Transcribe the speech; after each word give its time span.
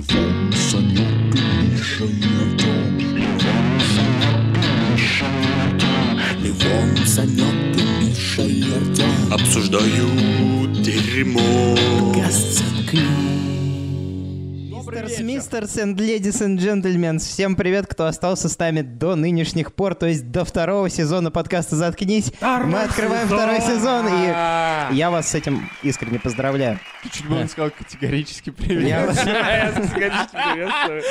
Левон, 0.00 0.50
Санек 0.52 1.34
и 1.34 1.72
Миша 1.72 2.04
Артем. 2.04 2.98
Левон, 3.16 3.80
Санек 3.92 4.56
и 4.56 4.92
Миша 4.92 5.26
Артем. 5.66 6.08
Левон, 6.42 7.06
Санек 7.06 7.58
и 7.76 8.06
Миша 8.06 8.42
Артем. 8.42 9.32
Обсуждают 9.32 10.82
дерьмо. 10.82 11.69
Мистерс, 15.02 15.20
мистерс 15.20 15.76
and 15.78 15.96
ladies 15.96 16.42
and 16.42 16.58
gentlemen, 16.58 17.18
всем 17.18 17.56
привет, 17.56 17.86
кто 17.86 18.04
остался 18.04 18.50
с 18.50 18.58
нами 18.58 18.82
до 18.82 19.14
нынешних 19.16 19.72
пор, 19.72 19.94
то 19.94 20.04
есть 20.06 20.30
до 20.30 20.44
второго 20.44 20.90
сезона 20.90 21.30
подкаста 21.30 21.74
«Заткнись». 21.76 22.32
Мы 22.42 22.82
открываем 22.82 23.26
второй 23.26 23.60
сезон, 23.62 24.06
и 24.08 24.94
я 24.94 25.10
вас 25.10 25.28
с 25.28 25.34
этим 25.34 25.70
искренне 25.82 26.18
поздравляю. 26.18 26.78
Ты 27.02 27.08
чуть 27.08 27.26
было 27.26 27.40
не 27.42 27.48
сказал 27.48 27.70
категорически 27.70 28.50
привет. 28.50 28.88
Я 28.88 29.06
вас- 29.06 29.16
категорически 29.74 30.36
приветствую. 30.52 31.02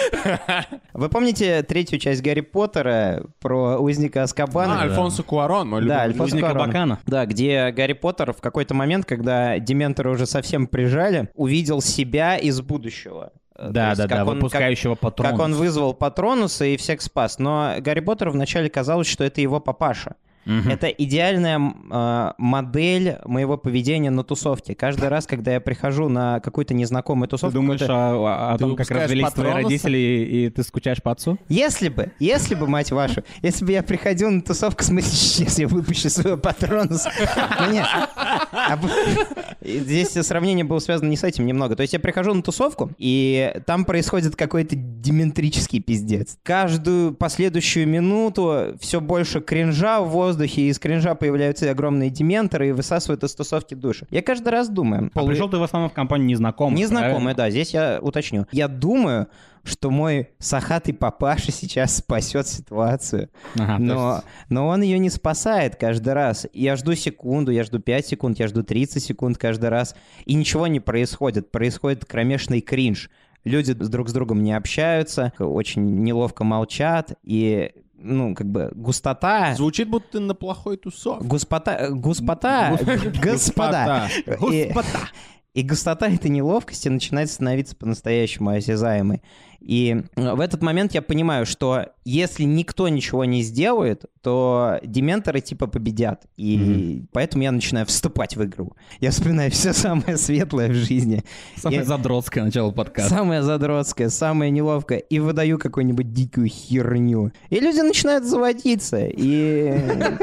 Вы 0.93 1.09
помните 1.09 1.63
третью 1.63 1.97
часть 1.97 2.21
Гарри 2.21 2.41
Поттера 2.41 3.23
про 3.39 3.79
узника 3.79 4.21
А, 4.21 4.23
Аскабана? 4.25 4.81
Альфонсо 4.81 5.23
Куарон, 5.23 5.67
мой 5.69 5.79
Да, 5.81 6.05
любимый. 6.05 6.27
Альфонсо 6.27 6.35
Узника 6.35 6.53
Куарон. 6.53 6.97
Да, 7.07 7.25
где 7.25 7.71
Гарри 7.71 7.93
Поттер 7.93 8.33
в 8.33 8.41
какой-то 8.41 8.75
момент, 8.75 9.05
когда 9.05 9.57
Дементоры 9.57 10.11
уже 10.11 10.27
совсем 10.27 10.67
прижали, 10.67 11.29
увидел 11.33 11.81
себя 11.81 12.37
из 12.37 12.61
будущего. 12.61 13.31
Э, 13.59 13.69
Да, 13.71 13.89
есть 13.89 13.97
да, 14.01 14.07
как 14.07 14.17
да, 14.17 14.21
он- 14.23 14.27
как- 14.27 14.35
выпускающего 14.35 14.95
патрон. 14.95 15.29
Как 15.31 15.39
он 15.39 15.53
вызвал 15.53 15.93
Патронуса 15.93 16.65
и 16.65 16.77
всех 16.77 17.01
спас. 17.01 17.39
Но 17.39 17.75
Гарри 17.79 17.99
Поттеру 17.99 18.31
вначале 18.31 18.69
казалось, 18.69 19.07
что 19.07 19.23
это 19.23 19.41
его 19.41 19.59
папаша. 19.59 20.15
Это 20.45 20.87
идеальная 20.87 21.59
э, 21.59 22.31
модель 22.37 23.17
моего 23.25 23.57
поведения 23.57 24.09
на 24.09 24.23
тусовке. 24.23 24.73
Каждый 24.75 25.09
раз, 25.09 25.27
когда 25.27 25.53
я 25.53 25.61
прихожу 25.61 26.09
на 26.09 26.39
какую-то 26.39 26.73
незнакомую 26.73 27.27
Ты 27.27 27.31
тусовку... 27.31 27.53
думаешь 27.53 27.79
какой-то- 27.79 28.25
о, 28.25 28.53
о 28.53 28.57
Ты 28.57 28.63
том, 28.63 28.75
как 28.75 28.89
развелись 28.89 29.31
твои 29.31 29.45
Патронуса? 29.45 29.63
родители, 29.63 29.97
и, 29.97 30.45
и 30.45 30.49
ты 30.49 30.63
скучаешь 30.63 31.01
по 31.01 31.11
отцу? 31.11 31.37
Если 31.49 31.89
бы, 31.89 32.11
если 32.19 32.55
бы, 32.55 32.67
мать 32.67 32.91
вашу, 32.91 33.23
если 33.41 33.65
бы 33.65 33.71
я 33.71 33.83
приходил 33.83 34.31
на 34.31 34.41
тусовку, 34.41 34.81
в 34.83 34.85
смысле, 34.85 35.11
сейчас 35.13 35.59
я 35.59 35.67
выпущу 35.67 36.09
своего. 36.09 36.39
Ну. 36.39 36.97
А 38.51 38.79
и 39.61 39.79
Здесь 39.79 40.09
сравнение 40.11 40.63
было 40.65 40.79
связано 40.79 41.09
не 41.09 41.17
с 41.17 41.23
этим 41.23 41.45
немного. 41.45 41.75
То 41.75 41.81
есть 41.81 41.93
я 41.93 41.99
прихожу 41.99 42.33
на 42.33 42.41
тусовку, 42.41 42.91
и 42.97 43.53
там 43.65 43.85
происходит 43.85 44.35
какой-то 44.35 44.75
дементрический 44.75 45.79
пиздец. 45.79 46.37
Каждую 46.43 47.13
последующую 47.13 47.87
минуту 47.87 48.75
все 48.79 49.01
больше 49.01 49.41
кринжа 49.41 50.01
в 50.01 50.11
воздухе, 50.29 50.63
из 50.69 50.79
кринжа 50.79 51.15
появляются 51.15 51.69
огромные 51.69 52.09
дементоры 52.09 52.69
и 52.69 52.71
высасывают 52.71 53.23
из 53.23 53.33
тусовки 53.35 53.73
душу. 53.73 54.05
Я 54.09 54.21
каждый 54.21 54.49
раз 54.49 54.69
думаю... 54.69 55.09
А 55.13 55.19
полу- 55.19 55.27
пришел 55.27 55.49
ты 55.49 55.57
в 55.57 55.63
основном 55.63 55.89
в 55.89 55.93
компанию 55.93 56.27
незнакомых. 56.27 56.79
Незнакомые, 56.79 57.35
да, 57.35 57.49
здесь 57.49 57.73
я 57.73 57.99
уточню. 58.01 58.45
Я 58.51 58.67
думаю, 58.67 59.27
что 59.63 59.91
мой 59.91 60.29
сахатый 60.39 60.93
папаша 60.93 61.51
сейчас 61.51 61.97
спасет 61.97 62.47
ситуацию. 62.47 63.29
Ага, 63.55 63.77
но, 63.77 64.13
есть- 64.15 64.25
но 64.49 64.67
он 64.67 64.81
ее 64.81 64.97
не 64.99 65.09
спасает 65.09 65.75
каждый 65.75 66.13
раз. 66.13 66.47
Я 66.53 66.75
жду 66.75 66.95
секунду, 66.95 67.51
я 67.51 67.63
жду 67.63 67.79
5 67.79 68.07
секунд, 68.07 68.39
я 68.39 68.47
жду 68.47 68.63
30 68.63 69.03
секунд 69.03 69.37
каждый 69.37 69.69
раз. 69.69 69.95
И 70.25 70.33
ничего 70.33 70.67
не 70.67 70.79
происходит. 70.79 71.51
Происходит 71.51 72.05
кромешный 72.05 72.61
кринж. 72.61 73.09
Люди 73.45 73.73
друг 73.73 74.09
с 74.09 74.13
другом 74.13 74.43
не 74.43 74.51
общаются, 74.53 75.31
очень 75.39 76.03
неловко 76.03 76.43
молчат. 76.43 77.13
И, 77.23 77.71
ну, 78.01 78.35
как 78.35 78.47
бы, 78.47 78.71
густота... 78.75 79.53
Звучит, 79.55 79.89
будто 79.89 80.13
ты 80.13 80.19
на 80.19 80.33
плохой 80.35 80.77
тусовке. 80.77 81.25
Гуспота, 81.27 81.89
гуспота, 81.91 82.77
господа. 83.21 84.09
И- 84.51 84.71
И 85.55 85.63
густота 85.63 86.07
этой 86.07 86.29
неловкости 86.29 86.87
начинает 86.89 87.29
становиться 87.29 87.75
по-настоящему 87.75 88.51
осязаемой. 88.51 89.21
И 89.61 90.03
э, 90.15 90.33
в 90.35 90.39
этот 90.39 90.61
момент 90.61 90.93
я 90.93 91.01
понимаю, 91.01 91.45
что 91.45 91.87
если 92.05 92.43
никто 92.43 92.87
ничего 92.89 93.25
не 93.25 93.41
сделает, 93.43 94.05
то 94.21 94.79
дементоры 94.83 95.41
типа 95.41 95.67
победят. 95.67 96.23
И 96.37 97.03
поэтому 97.13 97.43
я 97.43 97.51
начинаю 97.51 97.85
вступать 97.85 98.35
в 98.35 98.43
игру. 98.43 98.73
Я 98.99 99.11
вспоминаю 99.11 99.51
все 99.51 99.73
самое 99.73 100.17
светлое 100.17 100.69
в 100.69 100.73
жизни. 100.73 101.23
Самое 101.55 101.79
Я- 101.81 101.85
задротское 101.85 102.43
начало 102.43 102.71
подкаста. 102.71 103.09
Самое 103.15 103.41
задротское, 103.43 104.09
самое 104.09 104.51
неловкое. 104.51 104.99
И 104.99 105.19
выдаю 105.19 105.57
какую-нибудь 105.59 106.13
дикую 106.13 106.47
херню. 106.47 107.31
И 107.49 107.59
люди 107.59 107.79
начинают 107.81 108.23
заводиться. 108.25 109.05
И 109.07 109.77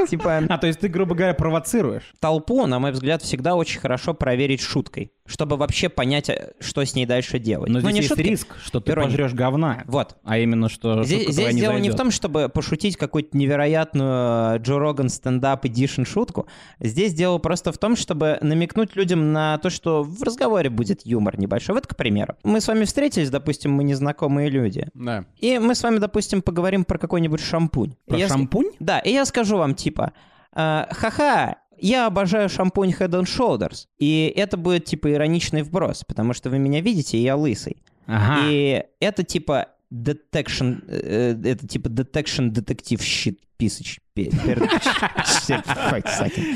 типа 0.09 0.37
А, 0.49 0.57
то 0.57 0.67
есть 0.67 0.79
ты, 0.79 0.87
грубо 0.87 1.15
говоря, 1.15 1.33
провоцируешь? 1.33 2.13
толпу, 2.19 2.65
на 2.65 2.79
мой 2.79 2.91
взгляд, 2.91 3.21
всегда 3.21 3.55
очень 3.55 3.79
хорошо 3.79 4.13
проверить 4.13 4.61
шуткой, 4.61 5.11
чтобы 5.25 5.55
вообще 5.57 5.89
понять, 5.89 6.29
э, 6.29 6.53
что 6.59 6.83
с 6.83 6.95
ней 6.95 7.05
дальше 7.05 7.39
делать. 7.39 7.69
Но 7.69 7.79
Ну, 7.79 7.89
здесь 7.91 7.93
не 7.93 8.01
есть 8.01 8.17
риск, 8.17 8.55
что 8.63 8.79
ты 8.79 8.91
Ирония. 8.91 9.09
Пожрешь 9.27 9.37
говна. 9.37 9.83
Вот. 9.87 10.15
А 10.23 10.37
именно, 10.37 10.69
что 10.69 11.03
Здесь, 11.03 11.29
здесь 11.29 11.53
не 11.53 11.61
дело 11.61 11.73
не 11.73 11.79
в 11.79 11.81
зайдет. 11.83 11.97
том, 11.97 12.11
чтобы 12.11 12.49
пошутить 12.49 12.97
какую-то 12.97 13.37
невероятную 13.37 14.55
э, 14.55 14.59
Джо 14.59 14.79
Роган 14.79 15.09
стендап 15.09 15.65
эдишн 15.65 16.03
шутку. 16.03 16.47
Здесь 16.79 17.13
дело 17.13 17.37
просто 17.37 17.71
в 17.71 17.77
том, 17.77 17.95
чтобы 17.95 18.37
намекнуть 18.41 18.95
людям 18.95 19.33
на 19.33 19.57
то, 19.59 19.69
что 19.69 20.03
в 20.03 20.23
разговоре 20.23 20.69
будет 20.69 21.05
юмор 21.05 21.39
небольшой. 21.39 21.75
Вот, 21.75 21.87
к 21.87 21.95
примеру. 21.95 22.35
Мы 22.43 22.61
с 22.61 22.67
вами 22.67 22.85
встретились, 22.85 23.29
допустим, 23.29 23.71
мы 23.71 23.83
незнакомые 23.83 24.49
люди. 24.49 24.87
Да. 24.93 25.25
И 25.39 25.59
мы 25.59 25.75
с 25.75 25.83
вами, 25.83 25.97
допустим, 25.99 26.41
поговорим 26.41 26.85
про 26.85 26.97
какой-нибудь 26.97 27.41
шампунь. 27.41 27.95
Про 28.07 28.17
я 28.17 28.27
шампунь? 28.27 28.71
Да, 28.79 28.99
и 28.99 29.11
я 29.11 29.25
скажу 29.25 29.57
вам, 29.57 29.75
типа, 29.75 30.13
э, 30.53 30.85
ха-ха, 30.91 31.57
я 31.79 32.07
обожаю 32.07 32.49
шампунь 32.49 32.89
Head 32.91 33.11
and 33.11 33.25
Shoulders. 33.25 33.85
И 33.99 34.33
это 34.35 34.57
будет, 34.57 34.85
типа, 34.85 35.11
ироничный 35.11 35.61
вброс, 35.61 36.03
потому 36.07 36.33
что 36.33 36.49
вы 36.49 36.57
меня 36.57 36.81
видите, 36.81 37.17
и 37.17 37.21
я 37.21 37.35
лысый. 37.35 37.77
Ага. 38.07 38.47
И 38.49 38.83
это, 38.99 39.23
типа, 39.23 39.67
detection, 39.93 40.83
э, 40.87 41.35
э, 41.43 41.49
это, 41.51 41.67
типа, 41.67 41.87
detection 41.87 42.49
детектив 42.49 43.01
щит 43.01 43.39
писач. 43.57 43.99
То 44.15 44.21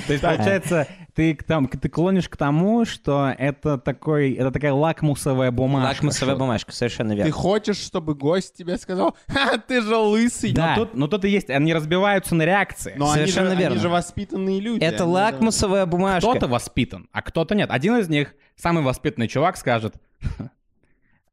есть, 0.09 0.21
получается, 0.21 0.87
ты, 1.13 1.35
к 1.35 1.43
там, 1.43 1.67
ты 1.67 1.89
клонишь 1.89 2.27
к 2.29 2.37
тому, 2.37 2.85
что 2.85 3.33
это, 3.37 3.77
такой, 3.77 4.33
это 4.33 4.51
такая 4.51 4.73
лакмусовая 4.73 5.51
бумажка. 5.51 5.89
Лакмусовая 5.89 6.35
бумажка, 6.35 6.71
совершенно 6.71 7.11
Ты 7.11 7.17
верно. 7.17 7.31
хочешь, 7.31 7.77
чтобы 7.77 8.15
гость 8.15 8.55
тебе 8.55 8.77
сказал, 8.77 9.15
ха, 9.27 9.57
ты 9.57 9.81
же 9.81 9.95
лысый. 9.95 10.53
Да. 10.53 10.75
Но 10.75 10.85
тут, 10.85 10.93
но 10.95 11.07
тут 11.07 11.25
и 11.25 11.29
есть, 11.29 11.49
они 11.49 11.73
разбиваются 11.73 12.33
на 12.35 12.43
реакции. 12.43 12.93
Но 12.97 13.11
они 13.11 13.25
же, 13.25 13.31
Совершенно 13.31 13.51
они 13.51 13.59
верно. 13.61 13.79
же 13.79 13.89
воспитанные 13.89 14.59
люди. 14.59 14.83
Это 14.83 15.03
они- 15.03 15.13
лакмусовая 15.13 15.85
бумажка. 15.85 16.29
Кто-то 16.29 16.47
воспитан, 16.47 17.07
а 17.11 17.21
кто-то 17.21 17.55
нет. 17.55 17.69
Один 17.71 17.97
из 17.97 18.09
них, 18.09 18.33
самый 18.55 18.83
воспитанный 18.83 19.27
чувак, 19.27 19.57
скажет... 19.57 19.95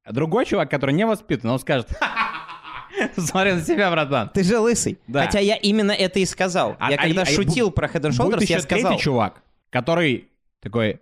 А 0.08 0.12
Другой 0.12 0.46
чувак, 0.46 0.70
который 0.70 0.94
не 0.94 1.04
воспитан, 1.04 1.50
он 1.50 1.58
скажет... 1.58 1.91
Смотри 3.19 3.52
на 3.52 3.60
себя, 3.60 3.91
братан. 3.91 4.30
Ты 4.30 4.42
же 4.42 4.58
лысый. 4.58 4.98
Да. 5.06 5.26
Хотя 5.26 5.38
я 5.38 5.54
именно 5.54 5.92
это 5.92 6.19
и 6.19 6.24
сказал. 6.24 6.76
А- 6.80 6.91
я 6.91 6.96
а- 6.96 7.02
когда 7.02 7.22
а- 7.22 7.26
шутил 7.26 7.69
бу- 7.69 7.72
про 7.72 7.88
Head 7.88 8.00
and 8.00 8.10
Shoulders, 8.12 8.44
я 8.46 8.60
сказал... 8.60 8.96
чувак, 8.98 9.42
который 9.69 10.30
такой... 10.60 11.00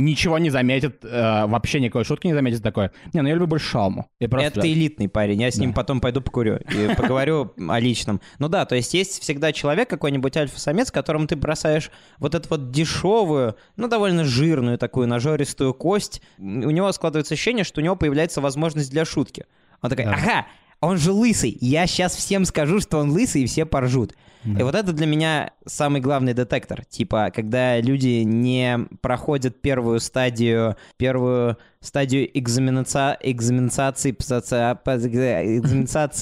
Ничего 0.00 0.38
не 0.38 0.50
заметит, 0.50 1.04
э, 1.04 1.46
вообще 1.46 1.80
никакой 1.80 2.04
шутки 2.04 2.26
не 2.26 2.32
заметит 2.34 2.62
такой. 2.62 2.90
Не, 3.12 3.20
ну 3.22 3.28
я 3.28 3.34
люблю 3.34 3.46
больше 3.46 3.68
шалму. 3.68 4.08
И 4.18 4.26
просто 4.26 4.46
Это 4.60 4.72
элитный 4.72 5.08
парень, 5.08 5.40
я 5.42 5.50
с 5.50 5.56
ним 5.58 5.70
Да. 5.70 5.76
потом 5.76 6.00
пойду 6.00 6.20
покурю 6.20 6.56
и 6.56 6.94
поговорю 6.96 7.52
о 7.68 7.78
личном. 7.80 8.20
Ну 8.38 8.48
да, 8.48 8.64
то 8.64 8.74
есть 8.76 8.94
есть 8.94 9.20
всегда 9.22 9.52
человек, 9.52 9.90
какой-нибудь 9.90 10.36
альфа-самец, 10.36 10.90
которому 10.90 11.26
ты 11.26 11.36
бросаешь 11.36 11.90
вот 12.18 12.34
эту 12.34 12.48
вот 12.48 12.70
дешевую, 12.70 13.56
ну 13.76 13.88
довольно 13.88 14.24
жирную 14.24 14.78
такую 14.78 15.06
нажористую 15.06 15.74
кость. 15.74 16.22
У 16.38 16.42
него 16.42 16.90
складывается 16.92 17.34
ощущение, 17.34 17.64
что 17.64 17.80
у 17.80 17.84
него 17.84 17.96
появляется 17.96 18.40
возможность 18.40 18.90
для 18.90 19.04
шутки. 19.04 19.44
Он 19.82 19.90
такой, 19.90 20.04
Да. 20.06 20.12
ага, 20.12 20.46
он 20.80 20.96
же 20.96 21.12
лысый, 21.12 21.56
я 21.60 21.86
сейчас 21.86 22.14
всем 22.14 22.44
скажу, 22.44 22.80
что 22.80 22.98
он 22.98 23.10
лысый, 23.10 23.42
и 23.42 23.46
все 23.46 23.66
поржут. 23.66 24.14
И 24.44 24.62
вот 24.62 24.74
это 24.74 24.92
для 24.94 25.06
меня 25.06 25.52
самый 25.66 26.00
главный 26.00 26.32
детектор. 26.32 26.84
Типа, 26.86 27.30
когда 27.34 27.78
люди 27.78 28.22
не 28.22 28.88
проходят 29.02 29.60
первую 29.60 30.00
стадию, 30.00 30.76
первую 30.96 31.58
стадию 31.90 32.28
экзаменации, 32.38 33.16
экзаменации 33.22 34.12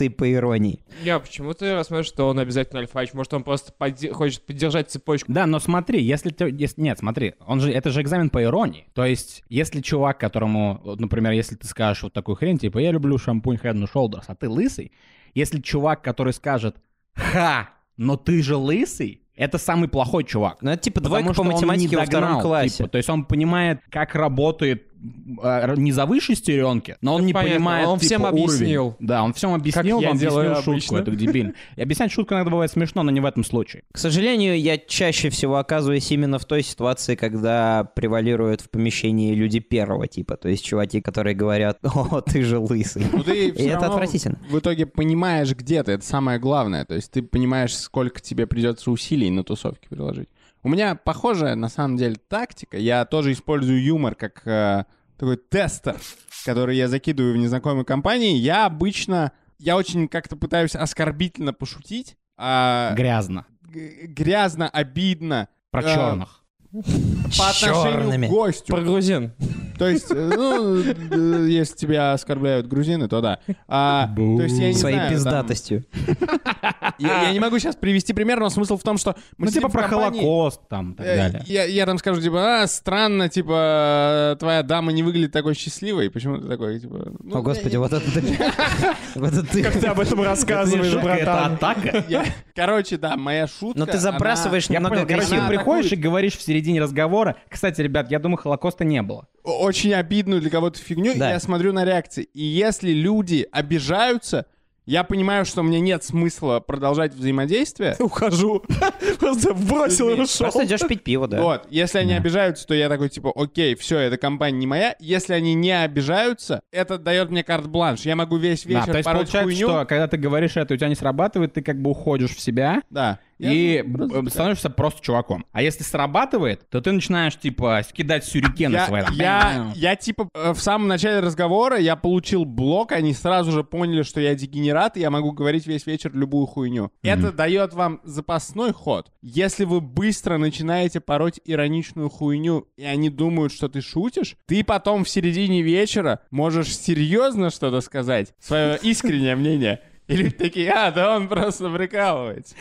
по 0.08 0.32
иронии. 0.32 0.80
Я 1.02 1.18
почему-то 1.18 1.74
рассмотрю, 1.76 2.04
что 2.04 2.28
он 2.28 2.38
обязательно 2.38 2.80
альфач. 2.80 3.12
Может, 3.12 3.34
он 3.34 3.42
просто 3.42 3.72
подде- 3.78 4.12
хочет 4.12 4.42
поддержать 4.46 4.90
цепочку. 4.90 5.32
Да, 5.32 5.46
но 5.46 5.58
смотри, 5.58 6.00
если, 6.02 6.30
ты- 6.30 6.54
если- 6.56 6.80
нет, 6.80 6.98
смотри, 7.00 7.34
он 7.46 7.60
же 7.60 7.72
это 7.72 7.90
же 7.90 8.00
экзамен 8.02 8.30
по 8.30 8.40
иронии. 8.42 8.86
То 8.94 9.04
есть, 9.04 9.42
если 9.48 9.80
чувак, 9.80 10.18
которому, 10.18 10.80
вот, 10.84 11.00
например, 11.00 11.32
если 11.32 11.56
ты 11.56 11.66
скажешь 11.66 12.04
вот 12.04 12.12
такую 12.12 12.36
хрень, 12.36 12.58
типа, 12.58 12.78
я 12.78 12.92
люблю 12.92 13.18
шампунь 13.18 13.56
Head 13.56 13.74
and 13.74 13.88
Shoulders, 13.92 14.24
а 14.28 14.34
ты 14.36 14.48
лысый, 14.48 14.92
если 15.34 15.60
чувак, 15.60 16.02
который 16.02 16.32
скажет, 16.32 16.76
ха, 17.14 17.70
но 17.96 18.16
ты 18.16 18.42
же 18.42 18.54
лысый, 18.56 19.22
это 19.34 19.58
самый 19.58 19.88
плохой 19.88 20.24
чувак. 20.24 20.58
Ну, 20.62 20.70
это 20.70 20.82
типа 20.82 21.00
двойка 21.00 21.32
по 21.32 21.44
математике 21.44 21.90
не 21.90 21.96
во 21.96 22.04
втором 22.04 22.22
догнал, 22.28 22.42
классе. 22.42 22.76
типа, 22.78 22.88
то 22.88 22.98
есть 22.98 23.08
он 23.08 23.24
понимает, 23.24 23.80
как 23.88 24.16
работает 24.16 24.87
не 25.00 25.92
за 25.92 26.06
высшей 26.06 26.34
стеренки, 26.36 26.96
но 27.00 27.14
он 27.14 27.20
Ну, 27.22 27.26
не 27.28 27.32
понятно, 27.32 27.56
понимает, 27.56 27.88
он 27.88 27.98
типа, 27.98 28.06
всем 28.06 28.22
уровень. 28.24 28.44
объяснил. 28.44 28.96
Да, 28.98 29.22
он 29.22 29.32
всем 29.32 29.54
объяснил, 29.54 30.00
я 30.00 30.10
он 30.10 30.18
делаю 30.18 30.52
объяснил 30.52 30.74
шутку, 30.78 30.96
обычно. 30.96 31.10
это 31.10 31.16
дебильно. 31.16 31.52
И 31.76 31.82
объяснять 31.82 32.12
шутку 32.12 32.34
иногда 32.34 32.50
бывает 32.50 32.70
смешно, 32.70 33.02
но 33.02 33.10
не 33.10 33.20
в 33.20 33.24
этом 33.24 33.44
случае. 33.44 33.84
К 33.92 33.98
сожалению, 33.98 34.60
я 34.60 34.78
чаще 34.78 35.30
всего 35.30 35.58
оказываюсь 35.58 36.10
именно 36.10 36.38
в 36.38 36.44
той 36.44 36.62
ситуации, 36.62 37.14
когда 37.14 37.84
превалируют 37.84 38.60
в 38.60 38.70
помещении 38.70 39.34
люди 39.34 39.60
первого 39.60 40.06
типа. 40.08 40.36
То 40.36 40.48
есть 40.48 40.64
чуваки, 40.64 41.00
которые 41.00 41.34
говорят, 41.34 41.78
о, 41.82 42.20
ты 42.20 42.42
же 42.42 42.58
лысый. 42.58 43.04
Ну, 43.12 43.22
ты 43.22 43.48
И 43.48 43.64
это 43.66 43.86
отвратительно. 43.86 44.38
В 44.50 44.58
итоге 44.58 44.86
понимаешь 44.86 45.52
где 45.54 45.82
ты, 45.82 45.92
это 45.92 46.04
самое 46.04 46.38
главное. 46.38 46.84
То 46.84 46.94
есть 46.94 47.10
ты 47.10 47.22
понимаешь, 47.22 47.76
сколько 47.76 48.20
тебе 48.20 48.46
придется 48.46 48.90
усилий 48.90 49.30
на 49.30 49.44
тусовке 49.44 49.88
приложить. 49.88 50.28
У 50.62 50.68
меня 50.68 50.94
похожая, 50.96 51.54
на 51.54 51.68
самом 51.68 51.96
деле, 51.96 52.16
тактика. 52.28 52.76
Я 52.78 53.04
тоже 53.04 53.32
использую 53.32 53.82
юмор 53.82 54.14
как 54.14 54.46
э, 54.46 54.84
такой 55.16 55.36
тестер, 55.36 55.96
который 56.44 56.76
я 56.76 56.88
закидываю 56.88 57.34
в 57.34 57.36
незнакомые 57.38 57.84
компании. 57.84 58.36
Я 58.36 58.66
обычно, 58.66 59.32
я 59.58 59.76
очень 59.76 60.08
как-то 60.08 60.36
пытаюсь 60.36 60.74
оскорбительно 60.74 61.52
пошутить, 61.52 62.16
а 62.36 62.92
Грязно. 62.94 63.46
г- 63.62 64.06
грязно, 64.08 64.68
обидно 64.68 65.48
Про 65.70 65.82
Э, 65.82 65.94
черных. 65.94 66.37
По 66.72 67.48
отношению 67.48 68.28
к 68.28 68.30
гостю. 68.30 68.74
Про 68.74 68.82
грузин. 68.82 69.32
То 69.78 69.88
есть, 69.88 70.06
э, 70.10 70.14
ну, 70.14 70.80
э, 70.80 71.48
если 71.48 71.76
тебя 71.76 72.12
оскорбляют 72.12 72.66
грузины, 72.66 73.08
то 73.08 73.20
да. 73.20 73.38
А, 73.68 74.12
то 74.14 74.42
есть 74.42 74.58
я 74.58 74.68
не 74.68 74.74
Своей 74.74 74.96
знаю, 74.96 75.08
там, 75.08 75.16
пиздатостью. 75.16 75.84
я, 76.98 77.22
я 77.22 77.32
не 77.32 77.38
могу 77.38 77.58
сейчас 77.60 77.76
привести 77.76 78.12
пример, 78.12 78.40
но 78.40 78.50
смысл 78.50 78.76
в 78.76 78.82
том, 78.82 78.98
что 78.98 79.14
мы 79.36 79.46
Ну, 79.46 79.52
типа 79.52 79.68
про 79.68 79.88
компании, 79.88 80.20
Холокост 80.20 80.62
там 80.68 80.92
и 80.92 80.96
так 80.96 81.06
э, 81.06 81.16
далее. 81.16 81.42
Я, 81.46 81.64
я 81.64 81.86
там 81.86 81.98
скажу, 81.98 82.20
типа, 82.20 82.62
а, 82.62 82.66
странно, 82.66 83.28
типа, 83.28 84.36
твоя 84.40 84.64
дама 84.64 84.90
не 84.90 85.04
выглядит 85.04 85.32
такой 85.32 85.54
счастливой. 85.54 86.10
Почему 86.10 86.38
ты 86.38 86.48
такой, 86.48 86.80
типа... 86.80 87.12
ну, 87.20 87.38
О, 87.38 87.42
господи, 87.42 87.74
я- 87.74 87.78
вот 87.78 87.92
это 87.92 88.12
ты... 88.12 88.20
Вот 89.14 89.32
это 89.32 89.46
ты... 89.46 89.62
Ты 89.62 89.86
об 89.86 90.00
этом 90.00 90.22
рассказываешь, 90.22 90.92
Это 90.92 91.00
братан. 91.00 91.54
атака. 91.54 92.04
я- 92.08 92.24
Короче, 92.54 92.96
да, 92.96 93.16
моя 93.16 93.46
шутка... 93.46 93.78
Но 93.78 93.86
ты 93.86 93.98
забрасываешь 93.98 94.66
Я 94.66 94.76
немного 94.80 95.02
агрессивно. 95.02 95.46
приходишь 95.46 95.92
и 95.92 95.96
говоришь 95.96 96.34
в 96.36 96.42
середине 96.58 96.80
разговора. 96.82 97.36
Кстати, 97.48 97.80
ребят, 97.80 98.10
я 98.10 98.18
думаю, 98.18 98.38
Холокоста 98.38 98.84
не 98.84 99.00
было. 99.02 99.26
очень 99.44 99.94
обидную 99.94 100.40
для 100.40 100.50
кого-то 100.50 100.78
фигню, 100.80 101.12
Да. 101.16 101.30
я 101.30 101.40
смотрю 101.40 101.72
на 101.72 101.84
реакции. 101.84 102.24
И 102.34 102.42
если 102.42 102.90
люди 102.90 103.46
обижаются, 103.50 104.46
я 104.86 105.04
понимаю, 105.04 105.44
что 105.44 105.62
мне 105.62 105.80
нет 105.80 106.02
смысла 106.02 106.60
продолжать 106.60 107.12
взаимодействие. 107.14 107.94
Ухожу. 108.00 108.62
Просто 109.20 109.52
бросил 109.54 110.08
и 110.08 110.14
ушел. 110.14 110.46
Просто 110.46 110.64
идешь 110.64 110.80
пить 110.88 111.04
пиво, 111.04 111.28
да. 111.28 111.40
Вот, 111.42 111.66
если 111.70 111.98
они 111.98 112.14
обижаются, 112.14 112.66
то 112.66 112.74
я 112.74 112.88
такой, 112.88 113.08
типа, 113.10 113.30
окей, 113.34 113.74
все, 113.74 113.98
эта 113.98 114.16
компания 114.16 114.58
не 114.58 114.66
моя. 114.66 114.96
Если 114.98 115.34
они 115.34 115.54
не 115.54 115.72
обижаются, 115.72 116.60
это 116.72 116.98
дает 116.98 117.30
мне 117.30 117.44
карт-бланш. 117.44 118.00
Я 118.02 118.16
могу 118.16 118.36
весь 118.38 118.64
Да, 118.64 118.70
вечер 118.70 118.92
то 118.92 118.96
есть 118.98 119.04
получается, 119.06 119.42
хуйню. 119.42 119.68
что 119.68 119.84
когда 119.84 120.08
ты 120.08 120.16
говоришь 120.16 120.56
это, 120.56 120.74
у 120.74 120.76
тебя 120.76 120.88
не 120.88 120.94
срабатывает, 120.96 121.52
ты 121.52 121.62
как 121.62 121.80
бы 121.80 121.90
уходишь 121.90 122.34
в 122.34 122.40
себя 122.40 122.82
Да. 122.90 123.18
Я, 123.38 123.52
и 123.52 123.82
ну, 123.82 124.08
просто 124.08 124.30
становишься 124.30 124.70
просто 124.70 125.00
чуваком. 125.02 125.46
А 125.52 125.62
если 125.62 125.84
срабатывает, 125.84 126.68
то 126.70 126.80
ты 126.80 126.92
начинаешь, 126.92 127.38
типа, 127.38 127.82
кидать 127.92 128.24
сюрикены 128.24 128.74
я, 128.74 128.86
свои. 128.86 129.02
я, 129.12 129.72
я, 129.74 129.96
типа, 129.96 130.28
э, 130.34 130.52
в 130.52 130.60
самом 130.60 130.88
начале 130.88 131.20
разговора 131.20 131.78
я 131.78 131.96
получил 131.96 132.44
блок, 132.44 132.92
они 132.92 133.14
сразу 133.14 133.52
же 133.52 133.64
поняли, 133.64 134.02
что 134.02 134.20
я 134.20 134.34
дегенерат, 134.34 134.96
и 134.96 135.00
я 135.00 135.10
могу 135.10 135.32
говорить 135.32 135.66
весь 135.66 135.86
вечер 135.86 136.12
любую 136.14 136.46
хуйню. 136.46 136.90
Это 137.02 137.32
дает 137.32 137.74
вам 137.74 138.00
запасной 138.04 138.72
ход. 138.72 139.10
Если 139.22 139.64
вы 139.64 139.80
быстро 139.80 140.38
начинаете 140.38 141.00
пороть 141.00 141.40
ироничную 141.44 142.08
хуйню, 142.08 142.66
и 142.76 142.84
они 142.84 143.10
думают, 143.10 143.52
что 143.52 143.68
ты 143.68 143.80
шутишь, 143.80 144.36
ты 144.46 144.64
потом 144.64 145.04
в 145.04 145.08
середине 145.08 145.62
вечера 145.62 146.20
можешь 146.30 146.76
серьезно 146.76 147.50
что-то 147.50 147.80
сказать, 147.80 148.34
свое 148.40 148.78
искреннее 148.82 149.36
мнение. 149.36 149.80
И 150.08 150.16
люди 150.16 150.30
такие, 150.34 150.70
а, 150.72 150.90
да 150.90 151.16
он 151.16 151.28
просто 151.28 151.70
прикалывается. 151.70 152.54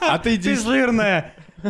А 0.00 0.18
ты 0.18 0.38
Ты 0.38 0.56
жирная! 0.56 1.34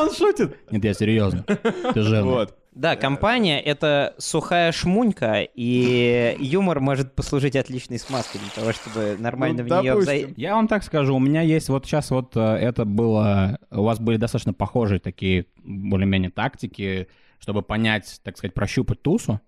Он 0.00 0.12
шутит. 0.12 0.56
Нет, 0.70 0.84
я 0.84 0.92
серьезно. 0.92 1.44
Ты 1.44 2.02
жирная. 2.02 2.22
Вот. 2.24 2.56
Да, 2.72 2.94
компания— 2.94 3.60
это 3.64 4.14
сухая 4.18 4.70
шмунька, 4.70 5.42
и 5.42 6.36
юмор 6.38 6.80
может 6.80 7.14
послужить 7.14 7.56
отличной 7.56 7.98
смазкой 7.98 8.40
для 8.40 8.50
того, 8.50 8.72
чтобы 8.72 9.16
нормально 9.18 9.64
Ну, 9.64 9.64
в 9.64 9.82
нее... 9.82 9.92
допустим. 9.92 10.34
Я 10.36 10.54
вам 10.54 10.68
так 10.68 10.84
скажу, 10.84 11.16
у 11.16 11.18
меня 11.18 11.40
есть 11.42 11.68
вот 11.68 11.84
сейчас 11.84 12.10
вот 12.10 12.36
э, 12.36 12.40
это 12.40 12.84
было, 12.84 13.58
у 13.70 13.82
вас 13.82 13.98
были 13.98 14.18
достаточно 14.18 14.52
похожие 14.52 15.00
такие 15.00 15.46
более-менее 15.64 16.30
тактики, 16.30 17.08
чтобы 17.40 17.62
понять, 17.62 18.20
так 18.22 18.36
сказать, 18.36 18.54
прощупать 18.54 19.02
тусу. 19.02 19.40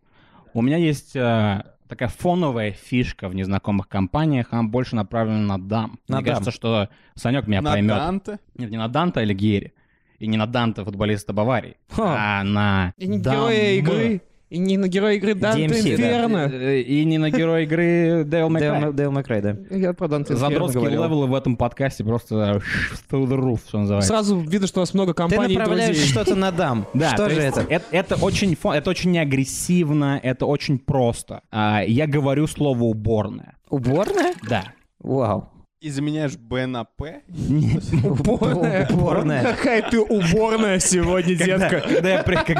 У 0.53 0.61
меня 0.61 0.77
есть 0.77 1.15
э, 1.15 1.63
такая 1.93 2.09
фоновая 2.09 2.73
фишка 2.73 3.29
в 3.29 3.35
незнакомых 3.35 3.87
компаниях, 3.87 4.47
она 4.51 4.63
больше 4.63 4.97
направлена 4.97 5.41
на 5.41 5.59
дам. 5.59 5.99
На 6.09 6.17
Мне 6.17 6.25
дам. 6.25 6.35
кажется, 6.35 6.51
что 6.51 6.89
Санек 7.15 7.47
меня 7.47 7.61
На 7.61 7.73
поймет. 7.73 7.97
Данте. 7.97 8.39
Нет, 8.57 8.71
не 8.71 8.79
на 8.79 8.89
Данта 8.89 9.21
или 9.21 9.35
Гери. 9.35 9.75
И 10.19 10.27
не 10.27 10.39
на 10.39 10.47
Данта, 10.47 10.85
футболиста 10.87 11.35
Баварии, 11.35 11.77
Ха. 11.91 12.39
а 12.41 12.45
на 12.45 12.95
героя 12.97 13.73
игры. 13.73 14.23
И 14.53 14.59
не 14.59 14.77
на 14.77 14.87
героя 14.87 15.15
игры 15.15 15.35
Данте 15.35 15.65
DMC, 15.65 15.83
да. 15.83 15.91
Инферно. 15.93 16.51
Э, 16.53 16.81
И 16.83 17.05
не 17.07 17.17
на 17.17 17.31
героя 17.31 17.63
игры. 17.63 18.23
Дейл 18.27 18.93
Дейл 18.93 19.11
Мэкрай, 19.11 19.41
да. 19.41 19.57
Я 19.71 19.95
про 19.95 20.09
Данте 20.09 20.37
Задротские 20.37 20.91
левелы 20.91 21.27
в 21.27 21.35
этом 21.35 21.57
подкасте 21.57 22.05
просто 22.05 22.61
through 23.11 23.27
the 23.27 23.39
roof, 23.39 23.61
что 23.67 23.79
называется. 23.79 24.09
Сразу 24.09 24.39
видно, 24.39 24.67
что 24.67 24.81
у 24.81 24.83
нас 24.83 24.93
много 24.93 25.15
Ты 25.15 25.17
компаний 25.17 25.55
и 25.55 25.57
направляешь 25.57 25.97
что-то 25.97 26.35
на 26.35 26.51
дам. 26.53 26.87
Да, 26.95 27.15
Что 27.15 27.29
то 27.29 27.31
же 27.31 27.41
это? 27.41 27.61
Это, 27.69 27.85
это 27.91 28.15
очень 28.17 28.57
это 28.63 28.91
очень 28.91 29.13
не 29.13 29.19
агрессивно, 29.19 30.21
это 30.23 30.45
очень 30.45 30.79
просто. 30.79 31.41
А, 31.51 31.83
я 31.83 32.07
говорю 32.07 32.47
слово 32.47 32.83
уборная. 32.83 33.57
Уборная? 33.71 34.35
Да. 34.47 34.65
Вау. 35.01 35.52
И 35.83 35.91
заменяешь 35.91 36.37
Б 36.37 36.67
на 36.67 36.85
П. 36.85 37.23
Уборная. 38.05 38.87
Уборная. 38.89 39.43
Какая 39.43 39.83
ты 39.91 40.01
уборная 40.01 40.79
сегодня, 40.79 41.35
детка. 41.35 41.83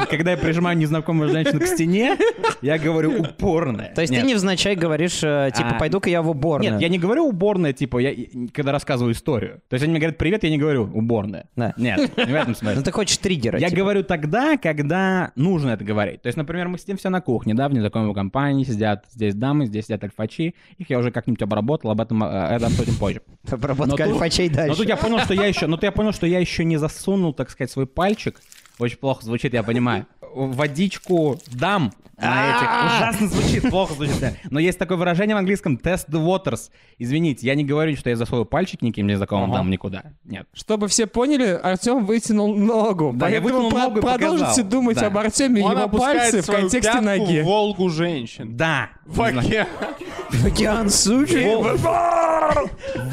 когда 0.09 0.31
я, 0.31 0.37
прижимаю 0.37 0.77
незнакомую 0.77 1.29
женщину 1.29 1.61
к 1.61 1.65
стене, 1.65 2.17
я 2.61 2.77
говорю 2.77 3.21
упорная. 3.21 3.93
То 3.93 4.01
есть 4.01 4.13
ты 4.13 4.21
невзначай 4.23 4.75
говоришь, 4.75 5.23
э, 5.23 5.51
типа, 5.55 5.75
А, 5.75 5.79
пойду-ка 5.79 6.09
я 6.09 6.21
в 6.21 6.29
уборную. 6.29 6.73
Нет, 6.73 6.81
я 6.81 6.89
не 6.89 6.99
говорю 6.99 7.25
уборная, 7.25 7.71
типа, 7.71 7.99
я, 7.99 8.13
когда 8.51 8.73
рассказываю 8.73 9.13
историю. 9.13 9.61
То 9.69 9.75
есть 9.75 9.85
они 9.85 9.91
мне 9.91 10.01
говорят 10.01 10.17
привет, 10.17 10.43
я 10.43 10.49
не 10.49 10.57
говорю 10.57 10.91
уборная. 10.93 11.47
Нет, 11.77 12.17
не 12.17 12.33
в 12.33 12.35
этом 12.35 12.55
смысле. 12.55 12.75
Ну 12.79 12.83
ты 12.83 12.91
хочешь 12.91 13.17
триггера. 13.19 13.57
Я 13.57 13.69
типа. 13.69 13.79
говорю 13.79 14.03
тогда, 14.03 14.57
когда 14.57 15.31
нужно 15.37 15.69
это 15.69 15.85
говорить. 15.85 16.21
То 16.21 16.27
есть, 16.27 16.35
например, 16.35 16.67
мы 16.67 16.77
сидим 16.77 16.97
все 16.97 17.07
на 17.07 17.21
кухне, 17.21 17.53
да, 17.53 17.69
в 17.69 17.73
незнакомой 17.73 18.13
компании, 18.13 18.65
сидят 18.65 19.05
здесь 19.13 19.33
дамы, 19.33 19.67
здесь 19.67 19.85
сидят 19.85 20.03
альфачи. 20.03 20.55
Их 20.77 20.89
я 20.89 20.99
уже 20.99 21.11
как-нибудь 21.11 21.41
обработал, 21.41 21.89
об 21.89 22.01
этом 22.01 22.21
э, 22.21 22.27
это 22.27 22.65
обсудим 22.65 22.95
позже. 22.95 23.12
Обработка 23.49 23.91
Но 23.91 23.97
тут- 23.97 24.21
альфачей 24.21 24.49
Но 24.49 24.55
дальше. 24.55 24.77
тут 24.77 24.87
я 24.87 24.97
понял, 24.97 25.19
что 25.19 25.33
я 25.33 25.45
еще, 25.45 25.67
но 25.67 25.75
тут 25.77 25.83
я 25.83 25.91
понял, 25.91 26.13
что 26.13 26.25
я 26.27 26.39
еще 26.39 26.63
не 26.63 26.77
засунул, 26.77 27.33
так 27.33 27.49
сказать, 27.49 27.71
свой 27.71 27.85
пальчик. 27.87 28.41
Очень 28.79 28.97
плохо 28.97 29.23
звучит, 29.23 29.53
я 29.53 29.61
понимаю. 29.63 30.07
Водичку 30.35 31.37
дам 31.47 31.91
на 32.17 32.49
этих. 32.55 32.95
Ужасно 32.95 33.27
звучит, 33.27 33.69
плохо 33.69 33.93
звучит. 33.95 34.19
да. 34.21 34.33
Но 34.49 34.59
есть 34.59 34.79
такое 34.79 34.97
выражение 34.97 35.35
в 35.35 35.39
английском 35.39 35.75
test 35.75 36.07
the 36.09 36.23
waters. 36.23 36.69
Извините, 36.97 37.45
я 37.47 37.55
не 37.55 37.65
говорю, 37.65 37.97
что 37.97 38.09
я 38.09 38.15
засовываю 38.15 38.45
пальчик 38.45 38.81
никаким 38.81 39.07
незнакомым 39.07 39.51
дам 39.51 39.69
никуда. 39.69 40.03
Нет. 40.23 40.47
Чтобы 40.53 40.87
все 40.87 41.05
поняли, 41.07 41.59
Артем 41.61 42.05
вытянул 42.05 42.55
ногу. 42.55 43.11
Да, 43.15 43.27
я 43.27 43.41
Поэтому 43.41 43.63
вытянул 43.65 43.71
про- 43.71 43.79
ногу 43.89 43.97
и 43.97 44.01
продолжите 44.01 44.63
думать 44.63 44.97
Да. 44.97 45.07
об 45.07 45.17
Артеме 45.17 45.61
и 45.61 45.63
Он 45.63 45.71
его 45.73 45.83
опускает 45.83 46.19
пальце 46.21 46.41
в 46.41 46.45
свою 46.45 46.59
контексте 46.61 46.91
пятку 46.91 47.05
ноги. 47.05 47.41
в 47.41 47.45
Волгу 47.45 47.89
женщин. 47.89 48.55
Да. 48.55 48.89
В 49.05 49.21
океан. 49.21 49.67
Океан. 50.45 50.89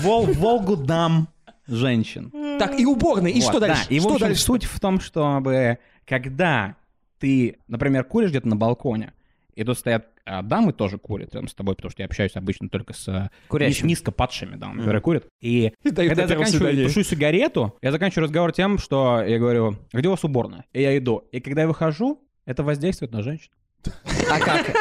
Вол, 0.02 0.26
Волгу 0.26 0.76
дам 0.76 1.28
женщин. 1.66 2.32
Так, 2.58 2.78
и 2.78 2.84
уборная. 2.84 3.30
И 3.30 3.40
Вот, 3.40 3.50
что 3.50 3.60
да. 3.60 3.66
дальше? 3.68 3.86
И, 3.88 3.98
в 3.98 4.02
Что 4.02 4.12
общем, 4.14 4.26
дальше? 4.26 4.42
суть 4.42 4.64
в 4.64 4.80
том, 4.80 5.00
чтобы 5.00 5.78
когда 6.06 6.76
ты, 7.20 7.58
например, 7.68 8.04
куришь 8.04 8.30
где-то 8.30 8.48
на 8.48 8.56
балконе, 8.56 9.12
и 9.54 9.62
тут 9.62 9.78
стоят 9.78 10.08
а, 10.24 10.42
дамы 10.42 10.72
тоже 10.72 10.98
курят 10.98 11.34
рядом 11.34 11.48
с 11.48 11.54
тобой, 11.54 11.74
потому 11.74 11.90
что 11.90 12.02
я 12.02 12.06
общаюсь 12.06 12.36
обычно 12.36 12.68
только 12.68 12.92
с 12.94 13.06
а, 13.08 13.30
Курящими. 13.48 13.88
низ- 13.88 13.98
низко 13.98 14.12
падшими 14.12 14.56
дамами, 14.56 14.78
которые 14.78 15.02
курят. 15.02 15.26
И 15.40 15.72
И 15.82 15.90
когда 15.90 16.22
я 16.22 16.28
заканчиваю, 16.28 16.86
тушу 16.86 17.02
сигарету, 17.02 17.76
я 17.82 17.92
заканчиваю 17.92 18.24
разговор 18.24 18.52
тем, 18.52 18.78
что 18.78 19.22
я 19.22 19.38
говорю, 19.38 19.76
где 19.92 20.08
у 20.08 20.12
вас 20.12 20.24
уборная? 20.24 20.64
И 20.72 20.80
я 20.82 20.96
иду. 20.96 21.24
И 21.32 21.40
когда 21.40 21.62
я 21.62 21.68
выхожу, 21.68 22.22
это 22.46 22.62
воздействует 22.62 23.12
на 23.12 23.22
женщин. 23.22 23.50
А 24.30 24.38
как? 24.38 24.72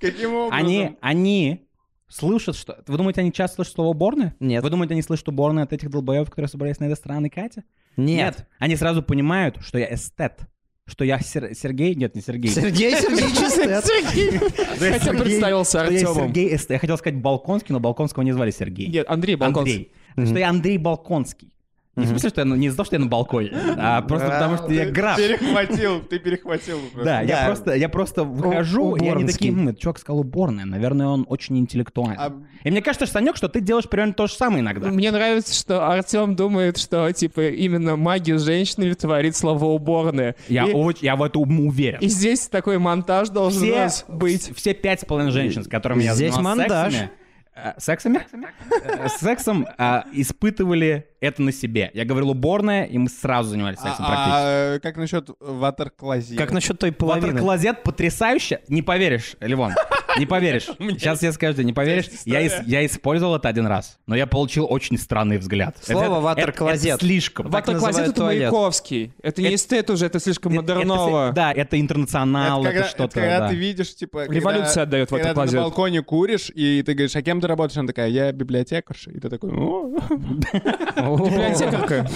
Каким 0.00 0.34
образом? 0.34 0.66
Они, 0.66 0.96
они 1.00 1.68
слышат, 2.08 2.56
что... 2.56 2.82
Вы 2.86 2.96
думаете, 2.96 3.20
они 3.20 3.32
часто 3.32 3.56
слышат 3.56 3.74
слово 3.74 3.88
уборная? 3.90 4.34
Нет. 4.40 4.62
Вы 4.62 4.70
думаете, 4.70 4.94
они 4.94 5.02
слышат 5.02 5.28
уборная 5.28 5.64
от 5.64 5.72
этих 5.72 5.90
долбоев, 5.90 6.28
которые 6.30 6.48
собрались 6.48 6.80
на 6.80 6.84
этой 6.84 6.96
страны 6.96 7.28
Катя? 7.28 7.64
Нет. 7.96 8.48
Они 8.58 8.76
сразу 8.76 9.02
понимают, 9.02 9.58
что 9.60 9.78
я 9.78 9.92
эстет. 9.92 10.40
Что 10.90 11.04
я 11.04 11.20
Сер- 11.20 11.54
Сергей... 11.54 11.94
Нет, 11.94 12.14
не 12.16 12.20
Сергей. 12.20 12.50
Сергей 12.50 12.90
Сергеевич 12.96 13.38
Эстет. 13.38 14.90
Хотя 14.92 15.12
представился 15.12 15.82
Артемом. 15.82 16.14
Сергей. 16.14 16.58
Я 16.68 16.78
хотел 16.78 16.98
сказать 16.98 17.18
Балконский, 17.20 17.72
но 17.72 17.80
Балконского 17.80 18.24
не 18.24 18.32
звали 18.32 18.50
Сергей. 18.50 18.88
Нет, 18.88 19.06
Андрей 19.08 19.36
Балконский. 19.36 19.92
Андрей. 20.16 20.26
Что 20.30 20.38
я 20.40 20.50
Андрей 20.50 20.78
Балконский. 20.78 21.52
Не 21.96 22.06
в 22.06 22.08
смысле, 22.10 22.28
что 22.30 22.40
я, 22.42 22.46
не 22.46 22.68
из-за 22.68 22.76
того, 22.76 22.84
что 22.86 22.96
я 22.96 23.00
на 23.00 23.06
балконе, 23.08 23.50
а 23.76 24.00
просто 24.02 24.28
потому, 24.28 24.56
что 24.58 24.72
я 24.72 24.86
граф. 24.90 25.16
Перехватил, 25.18 26.00
ты 26.00 26.18
перехватил. 26.20 26.78
Да, 27.04 27.20
я 27.20 27.46
просто, 27.46 27.74
я 27.74 27.88
просто 27.88 28.24
выхожу, 28.24 28.94
и 28.96 29.08
они 29.08 29.24
такие, 29.26 29.52
«М, 29.52 29.68
этот 29.68 29.80
чувак 29.80 29.98
сказал 29.98 30.20
уборная, 30.20 30.64
наверное, 30.66 31.08
он 31.08 31.26
очень 31.28 31.58
интеллектуален. 31.58 32.16
А- 32.18 32.32
И 32.62 32.70
мне 32.70 32.80
кажется, 32.80 33.06
Санек, 33.06 33.36
что 33.36 33.48
ты 33.48 33.60
делаешь 33.60 33.88
примерно 33.88 34.12
то 34.14 34.28
же 34.28 34.34
самое 34.34 34.60
иногда. 34.60 34.88
Мне 34.88 35.10
нравится, 35.10 35.52
что 35.54 35.88
Артем 35.88 36.36
думает, 36.36 36.78
что, 36.78 37.10
типа, 37.12 37.48
именно 37.48 37.96
магия 37.96 38.38
с 38.38 38.44
женщинами 38.44 38.92
творит 38.92 39.34
слово 39.34 39.64
«уборная». 39.64 40.36
Я, 40.48 40.66
очень- 40.66 41.04
я 41.06 41.16
в 41.16 41.22
это 41.24 41.38
уверен. 41.40 41.98
и 42.00 42.06
здесь 42.06 42.46
такой 42.48 42.78
монтаж 42.78 43.30
должен 43.30 43.60
быть. 44.08 44.52
все 44.56 44.74
пять 44.74 45.00
с 45.00 45.04
половиной 45.04 45.32
женщин, 45.32 45.64
с 45.64 45.68
которыми 45.68 46.02
я 46.04 46.14
Здесь 46.14 46.36
монтаж. 46.36 46.94
Сексами, 47.78 48.18
э, 48.18 48.20
сексами? 48.20 48.48
Э, 48.84 49.08
Сексом 49.08 49.66
э, 49.78 50.02
испытывали 50.12 51.06
это 51.20 51.42
на 51.42 51.52
себе. 51.52 51.90
Я 51.94 52.04
говорил 52.04 52.30
уборная, 52.30 52.84
и 52.84 52.96
мы 52.96 53.08
сразу 53.08 53.50
занимались 53.50 53.78
сексом 53.78 54.06
практически. 54.06 54.32
А, 54.32 54.74
а, 54.74 54.78
как 54.80 54.96
насчет 54.96 55.30
ватер-клозета? 55.38 56.42
Как 56.42 56.52
насчет 56.52 56.78
той 56.78 56.92
половины? 56.92 57.26
Ватер-клозет 57.28 57.82
потрясающе. 57.82 58.60
Не 58.68 58.82
поверишь, 58.82 59.36
Ливон. 59.40 59.74
Не 60.18 60.26
поверишь. 60.26 60.64
Сейчас 60.78 61.22
я 61.22 61.32
скажу 61.32 61.54
тебе, 61.54 61.64
не 61.64 61.72
поверишь. 61.72 62.06
Я, 62.24 62.40
я 62.40 62.86
использовал 62.86 63.36
это 63.36 63.48
один 63.48 63.66
раз, 63.66 63.98
но 64.06 64.16
я 64.16 64.26
получил 64.26 64.66
очень 64.68 64.98
странный 64.98 65.38
взгляд. 65.38 65.76
Слово 65.82 66.20
«ватер-клозет». 66.20 66.94
это 66.94 67.04
слишком. 67.04 67.50
Ватер-клозет 67.50 68.08
это. 68.08 68.24
Маяковский. 68.24 69.12
Это 69.22 69.42
не 69.42 69.54
эстет 69.54 69.90
уже, 69.90 70.06
это 70.06 70.20
слишком 70.20 70.54
модерново. 70.54 71.30
с- 71.30 71.34
да, 71.34 71.52
это 71.52 71.78
интернационал, 71.80 72.64
это, 72.64 72.88
что-то. 72.88 73.20
когда 73.20 73.40
да. 73.40 73.48
ты 73.48 73.56
видишь, 73.56 73.94
типа... 73.94 74.26
Революция 74.26 74.84
отдает 74.84 75.10
Когда 75.10 75.22
ты 75.22 75.28
на 75.28 75.34
ватер-клозет. 75.34 75.60
балконе 75.60 76.02
куришь, 76.02 76.50
и 76.54 76.82
ты 76.82 76.94
говоришь, 76.94 77.16
а 77.16 77.22
кем 77.22 77.40
ты 77.40 77.48
работаешь? 77.50 77.76
Она 77.76 77.86
такая, 77.86 78.08
я 78.08 78.32
библиотекарша. 78.32 79.10
И 79.10 79.20
ты 79.20 79.28
такой. 79.28 79.50
Библиотекарка. 80.96 82.06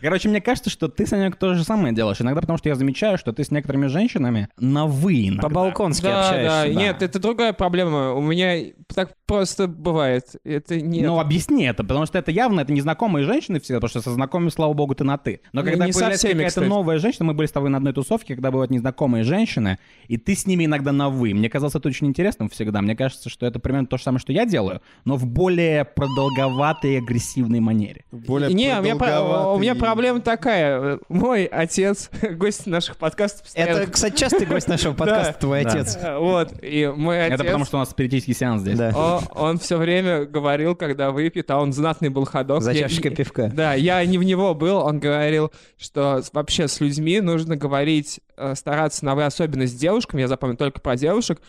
Короче, 0.00 0.28
мне 0.28 0.40
кажется, 0.40 0.70
что 0.70 0.88
ты, 0.88 1.06
Санек, 1.06 1.36
то 1.36 1.54
же 1.54 1.64
самое 1.64 1.94
делаешь. 1.94 2.20
Иногда 2.20 2.40
потому, 2.40 2.58
что 2.58 2.68
я 2.68 2.74
замечаю, 2.74 3.18
что 3.18 3.32
ты 3.32 3.44
с 3.44 3.50
некоторыми 3.50 3.86
женщинами 3.86 4.48
на 4.58 4.86
«вы». 4.86 5.30
По-балконски 5.40 6.02
Да, 6.04 6.28
общаешься. 6.28 6.74
да, 6.74 6.80
нет, 6.80 7.02
это 7.02 7.18
другая 7.18 7.52
проблема. 7.52 8.12
У 8.12 8.20
меня 8.20 8.72
так 8.94 9.10
просто 9.26 9.66
бывает. 9.66 10.24
Это 10.44 10.80
не... 10.80 11.02
Ну, 11.02 11.18
объясни 11.18 11.64
это, 11.64 11.84
потому 11.84 12.06
что 12.06 12.18
это 12.18 12.30
явно, 12.30 12.60
это 12.60 12.72
незнакомые 12.72 13.24
женщины 13.26 13.60
всегда, 13.60 13.76
потому 13.80 13.90
что 13.90 14.00
со 14.02 14.10
знакомыми, 14.12 14.50
слава 14.50 14.72
богу, 14.72 14.94
ты 14.94 15.04
на 15.04 15.18
«ты». 15.18 15.40
Но 15.52 15.60
Ну, 15.62 15.66
когда 15.66 15.86
появляется 15.86 16.28
какая-то 16.28 16.60
новая 16.62 16.98
женщина, 16.98 17.24
мы 17.26 17.34
были 17.34 17.46
с 17.46 17.52
тобой 17.52 17.70
на 17.70 17.78
одной 17.78 17.92
тусовке, 17.92 18.34
когда 18.34 18.50
бывают 18.50 18.70
незнакомые 18.70 19.24
женщины, 19.24 19.78
и 20.06 20.16
ты 20.16 20.34
с 20.34 20.46
ними 20.46 20.64
иногда 20.64 20.92
на 20.92 21.08
«вы». 21.10 21.34
Мне 21.34 21.48
казалось 21.48 21.74
это 21.74 21.88
очень 21.88 22.06
интересным 22.06 22.48
всегда. 22.48 22.80
Мне 22.82 22.96
кажется, 22.96 23.28
что 23.28 23.46
это 23.46 23.58
примерно 23.58 23.86
то 23.86 23.96
же 23.96 24.02
самое, 24.02 24.20
что 24.20 24.32
я 24.32 24.46
делаю, 24.46 24.57
но 25.04 25.16
в 25.16 25.26
более 25.26 25.84
продолговатой 25.84 26.94
и 26.94 26.96
агрессивной 26.98 27.60
манере. 27.60 28.04
Более 28.10 28.52
Не, 28.52 28.78
у 28.78 28.82
меня, 28.82 28.96
про- 28.96 29.52
у 29.54 29.58
меня 29.58 29.74
проблема 29.74 30.20
такая. 30.20 30.98
Мой 31.08 31.44
отец, 31.44 32.10
гость 32.32 32.66
наших 32.66 32.96
подкастов, 32.96 33.42
постоянно- 33.44 33.78
Это, 33.78 33.90
кстати, 33.90 34.16
частый 34.16 34.46
гость 34.46 34.68
нашего 34.68 34.92
подкаста, 34.94 35.34
твой 35.40 35.60
отец. 35.60 35.98
Вот, 36.18 36.52
и 36.62 36.92
мой 36.94 37.24
отец... 37.26 37.34
Это 37.34 37.44
потому, 37.44 37.64
что 37.64 37.76
у 37.76 37.80
нас 37.80 37.90
спиритический 37.90 38.34
сеанс 38.34 38.62
здесь. 38.62 38.78
Да. 38.78 38.92
О- 38.94 39.20
Он, 39.34 39.58
все 39.58 39.76
время 39.76 40.24
говорил, 40.24 40.74
когда 40.74 41.10
выпьет, 41.10 41.50
а 41.50 41.58
он 41.58 41.72
знатный 41.72 42.08
был 42.08 42.24
ходок. 42.24 42.62
За 42.62 42.74
чашечкой 42.74 43.12
пивка. 43.14 43.50
Да, 43.54 43.74
я 43.74 44.04
не 44.04 44.18
в 44.18 44.22
него 44.22 44.54
был, 44.54 44.78
он 44.78 44.98
говорил, 45.00 45.52
что 45.78 46.22
вообще 46.32 46.68
с 46.68 46.80
людьми 46.80 47.20
нужно 47.20 47.56
говорить, 47.56 48.20
э, 48.36 48.54
стараться 48.54 49.04
на 49.04 49.14
вы, 49.14 49.24
особенно 49.24 49.66
с 49.66 49.72
девушками, 49.72 50.20
я 50.22 50.28
запомню 50.28 50.56
только 50.56 50.80
про 50.80 50.96
девушек, 50.96 51.40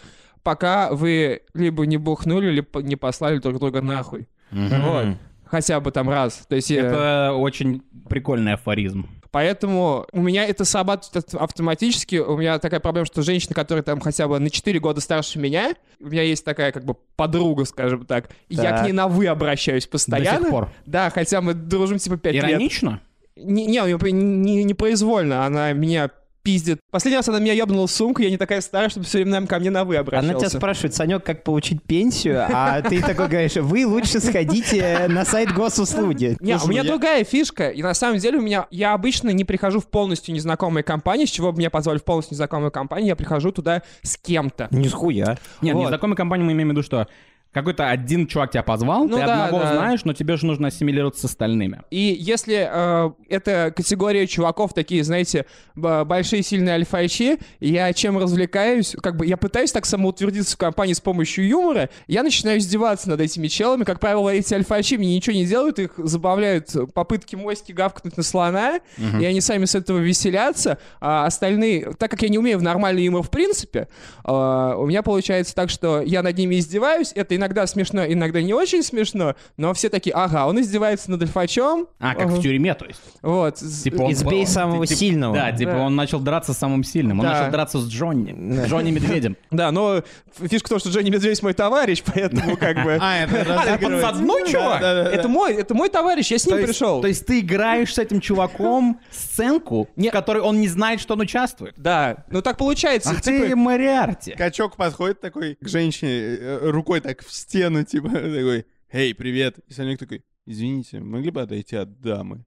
пока 0.50 0.92
вы 0.92 1.42
либо 1.54 1.86
не 1.86 1.98
бухнули, 1.98 2.50
либо 2.50 2.82
не 2.82 2.96
послали 2.96 3.38
друг 3.38 3.60
друга 3.60 3.84
нахуй. 3.84 4.28
Вот. 4.52 5.06
Хотя 5.46 5.80
бы 5.80 5.92
там 5.92 6.10
раз. 6.10 6.44
То 6.50 6.56
есть, 6.56 6.72
э, 6.72 6.78
Это 6.80 7.34
очень 7.34 7.84
прикольный 8.10 8.54
афоризм. 8.54 9.08
Поэтому 9.30 10.08
у 10.12 10.22
меня 10.22 10.46
это 10.46 10.66
срабатывает 10.66 11.36
автоматически. 11.36 12.16
У 12.16 12.36
меня 12.36 12.58
такая 12.58 12.80
проблема, 12.80 13.06
что 13.06 13.22
женщина, 13.22 13.54
которая 13.54 13.84
там 13.84 14.00
хотя 14.00 14.28
бы 14.28 14.40
на 14.40 14.50
4 14.50 14.80
года 14.80 15.02
старше 15.02 15.38
меня, 15.38 15.76
у 16.00 16.08
меня 16.08 16.24
есть 16.24 16.44
такая 16.44 16.72
как 16.72 16.84
бы 16.84 16.96
подруга, 17.16 17.66
скажем 17.66 18.08
так, 18.08 18.30
и 18.48 18.56
я 18.56 18.72
Так. 18.72 18.82
к 18.82 18.84
ней 18.86 18.92
на 18.92 19.08
«вы» 19.08 19.28
обращаюсь 19.28 19.86
постоянно. 19.86 20.38
До 20.40 20.44
сих 20.46 20.50
пор. 20.50 20.70
Да, 20.88 21.12
хотя 21.12 21.42
мы 21.42 21.54
дружим 21.54 22.00
типа 22.00 22.18
5 22.18 22.34
лет. 22.34 22.44
Иронично? 22.44 23.02
Не, 23.36 23.68
не, 23.68 23.82
у 23.84 23.86
неё 23.86 23.98
не, 24.12 24.64
непроизвольно, 24.64 25.46
она 25.46 25.72
меня 25.74 26.10
пиздит. 26.44 26.80
Последний 26.92 27.18
раз 27.18 27.28
она 27.30 27.40
меня 27.40 27.54
ебнула 27.54 27.88
в 27.88 27.92
сумку, 27.92 28.22
я 28.22 28.30
не 28.30 28.38
такая 28.38 28.62
старая, 28.62 28.90
чтобы 28.90 29.06
все 29.06 29.24
время 29.24 29.46
ко 29.48 29.60
мне 29.60 29.70
на 29.70 29.84
«вы» 29.84 29.98
обращался. 29.98 30.30
Она 30.32 30.40
тебя 30.40 30.50
спрашивает, 30.50 30.94
Санек, 30.96 31.24
как 31.24 31.44
получить 31.44 31.84
пенсию, 31.84 32.46
а 32.52 32.82
ты 32.82 33.02
такой 33.02 33.28
говоришь, 33.28 33.56
вы 33.56 33.86
лучше 33.86 34.20
сходите 34.20 35.08
на 35.10 35.26
сайт 35.26 35.54
госуслуги. 35.54 36.38
Не, 36.40 36.56
у 36.58 36.68
меня 36.68 36.82
я- 36.82 36.88
другая 36.88 37.24
фишка, 37.24 37.70
и 37.70 37.82
на 37.84 37.94
самом 37.94 38.18
деле 38.20 38.38
у 38.38 38.42
меня, 38.42 38.68
я 38.72 38.94
обычно 38.94 39.30
не 39.30 39.44
прихожу 39.46 39.80
в 39.80 39.88
полностью 39.88 40.34
незнакомые 40.34 40.84
компании, 40.84 41.26
с 41.26 41.30
чего 41.30 41.52
бы 41.52 41.60
меня 41.60 41.70
позвали 41.70 41.98
в 41.98 42.04
полностью 42.04 42.34
незнакомую 42.36 42.72
компанию, 42.72 43.08
я 43.10 43.16
прихожу 43.16 43.52
туда 43.52 43.84
с 44.02 44.18
кем-то. 44.18 44.68
Нихуя. 44.72 45.38
Нет, 45.62 45.76
Вот. 45.76 45.84
незнакомой 45.84 46.16
компании 46.16 46.46
мы 46.46 46.54
имеем 46.54 46.70
в 46.70 46.72
виду, 46.72 46.84
что 46.84 47.08
какой-то 47.52 47.90
один 47.90 48.28
чувак 48.28 48.52
тебя 48.52 48.64
позвал, 48.64 49.06
Ну 49.06 49.18
ты 49.18 49.26
да, 49.26 49.46
одного 49.46 49.64
да. 49.64 49.74
знаешь, 49.76 50.04
но 50.06 50.14
тебе 50.14 50.38
же 50.38 50.46
нужно 50.46 50.68
ассимилироваться 50.68 51.22
с 51.22 51.32
остальными. 51.32 51.82
И 51.90 52.16
если 52.20 52.70
э, 52.72 53.12
это 53.28 53.74
категория 53.76 54.28
чуваков 54.28 54.74
такие, 54.74 55.04
знаете, 55.04 55.46
большие 55.76 56.44
сильные 56.44 56.76
альфачи, 56.76 57.40
я 57.60 57.92
чем 57.94 58.18
развлекаюсь, 58.20 58.96
как 59.02 59.18
бы 59.18 59.26
я 59.26 59.36
пытаюсь 59.36 59.72
так 59.72 59.86
самоутвердиться 59.86 60.56
в 60.56 60.58
компании 60.60 60.94
с 60.94 61.02
помощью 61.02 61.48
юмора, 61.48 61.90
я 62.08 62.22
начинаю 62.22 62.60
издеваться 62.60 63.10
над 63.10 63.20
этими 63.20 63.48
челами. 63.48 63.84
Как 63.84 64.00
правило, 64.00 64.30
эти 64.30 64.54
альфачи 64.54 64.96
мне 64.96 65.16
ничего 65.16 65.36
не 65.36 65.46
делают, 65.46 65.80
их 65.80 65.94
забавляют 65.98 66.76
попытки 66.94 67.36
моськи 67.36 67.72
гавкнуть 67.72 68.16
на 68.16 68.24
слона, 68.24 68.80
и 69.20 69.26
они 69.26 69.42
сами 69.42 69.66
с 69.66 69.74
этого 69.74 69.98
веселятся, 69.98 70.78
а 71.02 71.26
остальные, 71.26 71.94
так 71.98 72.12
как 72.12 72.22
я 72.22 72.30
не 72.30 72.38
умею 72.38 72.60
в 72.60 72.64
нормальный 72.64 73.06
юмор 73.06 73.24
в 73.24 73.30
принципе, 73.30 73.88
э, 74.24 74.32
у 74.32 74.86
меня 74.86 75.02
получается 75.02 75.56
так, 75.56 75.70
что 75.70 76.02
я 76.02 76.22
над 76.22 76.38
ними 76.38 76.60
издеваюсь, 76.60 77.12
это 77.16 77.39
иногда 77.40 77.66
смешно, 77.68 78.06
иногда 78.06 78.42
не 78.42 78.54
очень 78.54 78.84
смешно, 78.84 79.36
но 79.58 79.74
все 79.74 79.90
такие, 79.90 80.14
ага, 80.14 80.46
он 80.48 80.60
издевается 80.62 81.10
над 81.12 81.22
альфачом, 81.24 81.88
А, 82.00 82.14
как 82.14 82.26
Ага. 82.28 82.36
в 82.36 82.42
тюрьме, 82.42 82.74
то 82.76 82.86
есть. 82.86 83.00
вот. 83.22 83.56
Типа 83.56 84.02
он- 84.04 84.12
Избей 84.12 84.42
он- 84.42 84.48
самого 84.48 84.86
типа- 84.86 85.00
сильного. 85.00 85.36
Да, 85.36 85.52
типа 85.52 85.72
Да. 85.72 85.78
он 85.80 85.96
начал 85.96 86.20
драться 86.20 86.54
с 86.54 86.58
самым 86.58 86.84
сильным. 86.84 87.20
Он 87.20 87.26
Да. 87.26 87.40
начал 87.40 87.52
драться 87.52 87.80
с 87.80 87.88
Джонни. 87.90 88.66
Джонни 88.68 88.92
Медведем. 88.92 89.38
Да, 89.52 89.72
но 89.72 90.04
фишка 90.40 90.68
в 90.68 90.70
том, 90.70 90.80
что 90.80 90.90
Джонни 90.90 91.10
Медведь 91.10 91.42
мой 91.42 91.54
товарищ, 91.54 92.04
поэтому 92.06 92.56
как 92.58 92.84
бы... 92.84 92.98
А, 93.02 93.24
это 93.24 93.78
подсадной 93.82 94.48
чувак? 94.52 94.82
Это 94.82 95.28
мой, 95.28 95.54
это 95.56 95.74
мой 95.74 95.90
товарищ, 95.90 96.32
я 96.32 96.38
с 96.38 96.46
ним 96.46 96.58
пришел. 96.64 97.02
То 97.02 97.08
есть 97.08 97.26
ты 97.26 97.40
играешь 97.40 97.94
с 97.94 97.98
этим 97.98 98.20
чуваком 98.22 99.00
сценку, 99.12 99.88
в 99.96 100.10
которой 100.10 100.42
он 100.42 100.60
не 100.60 100.68
знает, 100.68 101.00
что 101.00 101.14
он 101.14 101.22
участвует. 101.22 101.74
Да, 101.78 102.26
ну 102.30 102.42
так 102.42 102.58
получается. 102.58 103.12
Ах 103.12 103.22
ты 103.22 103.56
Мариарти. 103.56 104.32
Качок 104.32 104.76
подходит 104.76 105.22
такой 105.22 105.56
к 105.62 105.68
женщине, 105.68 106.12
э, 106.12 106.70
рукой 106.70 107.00
так 107.02 107.22
в 107.30 107.34
стену, 107.34 107.84
типа, 107.84 108.10
такой, 108.10 108.66
«Эй, 108.92 109.14
привет!» 109.14 109.60
И 109.68 109.74
Санек 109.74 110.00
такой, 110.00 110.24
«Извините, 110.46 111.00
могли 111.00 111.32
бы 111.32 111.42
отойти 111.42 111.76
от 111.76 112.02
дамы?» 112.02 112.44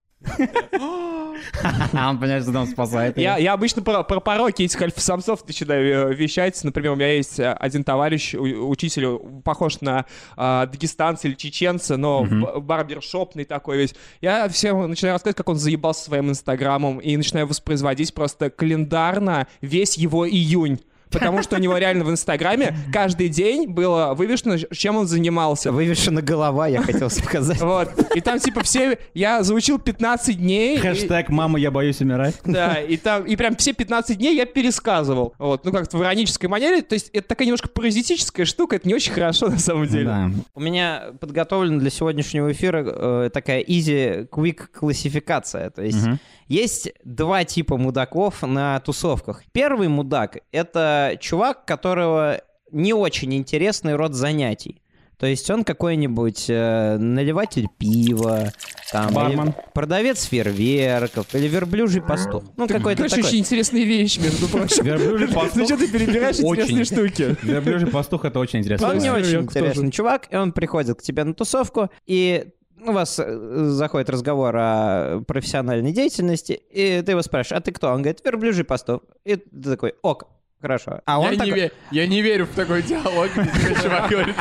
А 1.94 2.10
он 2.10 2.18
понимает, 2.18 2.44
что 2.44 2.52
там 2.52 2.66
спасает. 2.66 3.18
Я, 3.18 3.36
я 3.36 3.52
обычно 3.52 3.82
про, 3.82 4.02
про 4.04 4.20
пороки 4.20 4.62
этих 4.62 4.80
альфа-самцов 4.80 5.46
начинаю 5.46 6.10
э, 6.10 6.14
вещать. 6.14 6.62
Например, 6.62 6.92
у 6.92 6.94
меня 6.96 7.12
есть 7.12 7.40
э, 7.40 7.52
один 7.52 7.84
товарищ, 7.84 8.34
учитель, 8.34 9.18
похож 9.42 9.80
на 9.80 10.06
э, 10.36 10.66
дагестанца 10.70 11.26
или 11.26 11.34
чеченца, 11.34 11.96
но 11.96 12.24
б- 12.24 12.60
барбершопный 12.60 13.44
такой 13.44 13.78
весь. 13.78 13.94
Я 14.20 14.48
всем 14.48 14.88
начинаю 14.88 15.14
рассказывать, 15.14 15.36
как 15.36 15.48
он 15.48 15.56
заебался 15.56 16.04
своим 16.04 16.30
инстаграмом, 16.30 16.98
и 16.98 17.16
начинаю 17.16 17.46
воспроизводить 17.46 18.14
просто 18.14 18.50
календарно 18.50 19.46
весь 19.60 19.96
его 19.96 20.28
июнь. 20.28 20.80
Потому 21.12 21.42
что 21.42 21.56
у 21.56 21.58
него 21.58 21.76
реально 21.76 22.04
в 22.04 22.10
Инстаграме 22.10 22.76
каждый 22.92 23.28
день 23.28 23.66
было 23.68 24.14
вывешено, 24.14 24.58
чем 24.58 24.96
он 24.96 25.06
занимался. 25.06 25.70
Вывешена 25.72 26.22
голова, 26.22 26.66
я 26.68 26.82
хотел 26.82 27.10
сказать. 27.10 27.60
Вот. 27.60 27.90
И 28.14 28.20
там, 28.20 28.38
типа, 28.38 28.62
все... 28.62 28.98
Я 29.14 29.42
заучил 29.42 29.78
15 29.78 30.38
дней. 30.38 30.78
Хэштег 30.78 31.28
«Мама, 31.28 31.58
я 31.58 31.70
боюсь 31.70 32.00
умирать». 32.00 32.36
Да, 32.44 32.80
и 32.80 32.96
там, 32.96 33.24
и 33.24 33.36
прям 33.36 33.56
все 33.56 33.72
15 33.72 34.16
дней 34.18 34.34
я 34.36 34.46
пересказывал. 34.46 35.34
Вот, 35.38 35.64
ну 35.64 35.72
как-то 35.72 35.96
в 35.98 36.02
иронической 36.02 36.48
манере. 36.48 36.82
То 36.82 36.94
есть 36.94 37.10
это 37.12 37.28
такая 37.28 37.46
немножко 37.46 37.68
паразитическая 37.68 38.46
штука, 38.46 38.76
это 38.76 38.88
не 38.88 38.94
очень 38.94 39.12
хорошо 39.12 39.48
на 39.48 39.58
самом 39.58 39.86
деле. 39.86 40.04
Да. 40.06 40.30
У 40.54 40.60
меня 40.60 41.12
подготовлена 41.20 41.78
для 41.78 41.90
сегодняшнего 41.90 42.50
эфира 42.52 42.84
э, 42.86 43.30
такая 43.32 43.62
easy 43.62 44.28
quick 44.28 44.66
классификация. 44.72 45.70
То 45.70 45.82
есть 45.82 46.06
Мгм. 46.06 46.18
есть 46.48 46.90
два 47.04 47.44
типа 47.44 47.76
мудаков 47.76 48.42
на 48.42 48.78
тусовках. 48.80 49.42
Первый 49.52 49.88
мудак— 49.88 50.38
это 50.52 51.01
чувак, 51.20 51.64
которого 51.64 52.40
не 52.70 52.92
очень 52.94 53.34
интересный 53.34 53.94
род 53.94 54.14
занятий. 54.14 54.82
То 55.18 55.26
есть 55.26 55.48
он 55.50 55.62
какой-нибудь 55.62 56.46
э, 56.48 56.96
наливатель 56.98 57.68
пива, 57.78 58.52
там, 58.90 59.14
Бармен. 59.14 59.44
или 59.48 59.54
продавец 59.72 60.24
фейерверков, 60.24 61.32
или 61.34 61.46
верблюжий 61.46 62.02
пастух. 62.02 62.42
Ну, 62.56 62.66
какой-то 62.66 63.04
такой. 63.08 63.22
очень 63.22 63.38
интересные 63.38 63.84
вещи, 63.84 64.18
между 64.18 64.48
прочим. 64.48 64.84
Верблюжий 64.84 65.28
Ну 65.28 65.34
пастух. 65.34 65.64
что 65.64 65.76
ты 65.76 65.86
перебираешь 65.86 66.40
интересные 66.40 66.84
штуки? 66.84 67.36
Верблюжий 67.44 67.86
пастух— 67.88 68.24
это 68.26 68.40
очень 68.40 68.60
интересно. 68.60 68.88
Он 68.88 68.98
не 68.98 69.10
очень 69.10 69.42
интересный 69.42 69.92
чувак, 69.92 70.26
и 70.28 70.34
он 70.34 70.50
приходит 70.50 70.98
к 70.98 71.02
тебе 71.02 71.22
на 71.22 71.34
тусовку, 71.34 71.88
и 72.04 72.48
у 72.84 72.90
вас 72.90 73.16
э, 73.20 73.64
заходит 73.68 74.10
разговор 74.10 74.56
о 74.56 75.20
профессиональной 75.28 75.92
деятельности, 75.92 76.52
и 76.52 77.00
ты 77.00 77.12
его 77.12 77.22
спрашиваешь, 77.22 77.60
а 77.60 77.62
ты 77.62 77.70
кто? 77.70 77.92
Он 77.92 78.02
говорит, 78.02 78.22
верблюжий 78.24 78.64
пастух. 78.64 79.02
И 79.24 79.36
ты 79.36 79.70
такой, 79.70 79.94
ок, 80.02 80.24
хорошо. 80.62 81.00
А 81.04 81.18
он 81.18 81.26
Я, 81.26 81.30
не 81.32 81.36
такой, 81.38 81.52
ве- 81.64 81.72
я 81.90 82.06
не 82.06 82.22
верю 82.22 82.46
в 82.46 82.54
такой 82.54 82.82
диалог, 82.82 83.28
где 83.34 83.74
чувак 83.82 84.08
говорит, 84.10 84.36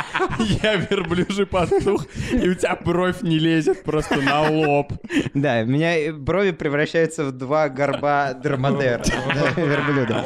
я 0.63 0.75
верблюжий 0.75 1.45
пастух, 1.45 2.05
и 2.31 2.47
у 2.47 2.53
тебя 2.53 2.77
бровь 2.83 3.21
не 3.21 3.37
лезет 3.39 3.83
просто 3.83 4.21
на 4.21 4.49
лоб. 4.49 4.93
да, 5.33 5.61
у 5.63 5.65
меня 5.65 6.13
брови 6.13 6.51
превращаются 6.51 7.25
в 7.25 7.31
два 7.33 7.67
горба 7.67 8.33
драмадера, 8.33 9.03
да, 9.33 9.61
верблюда. 9.61 10.23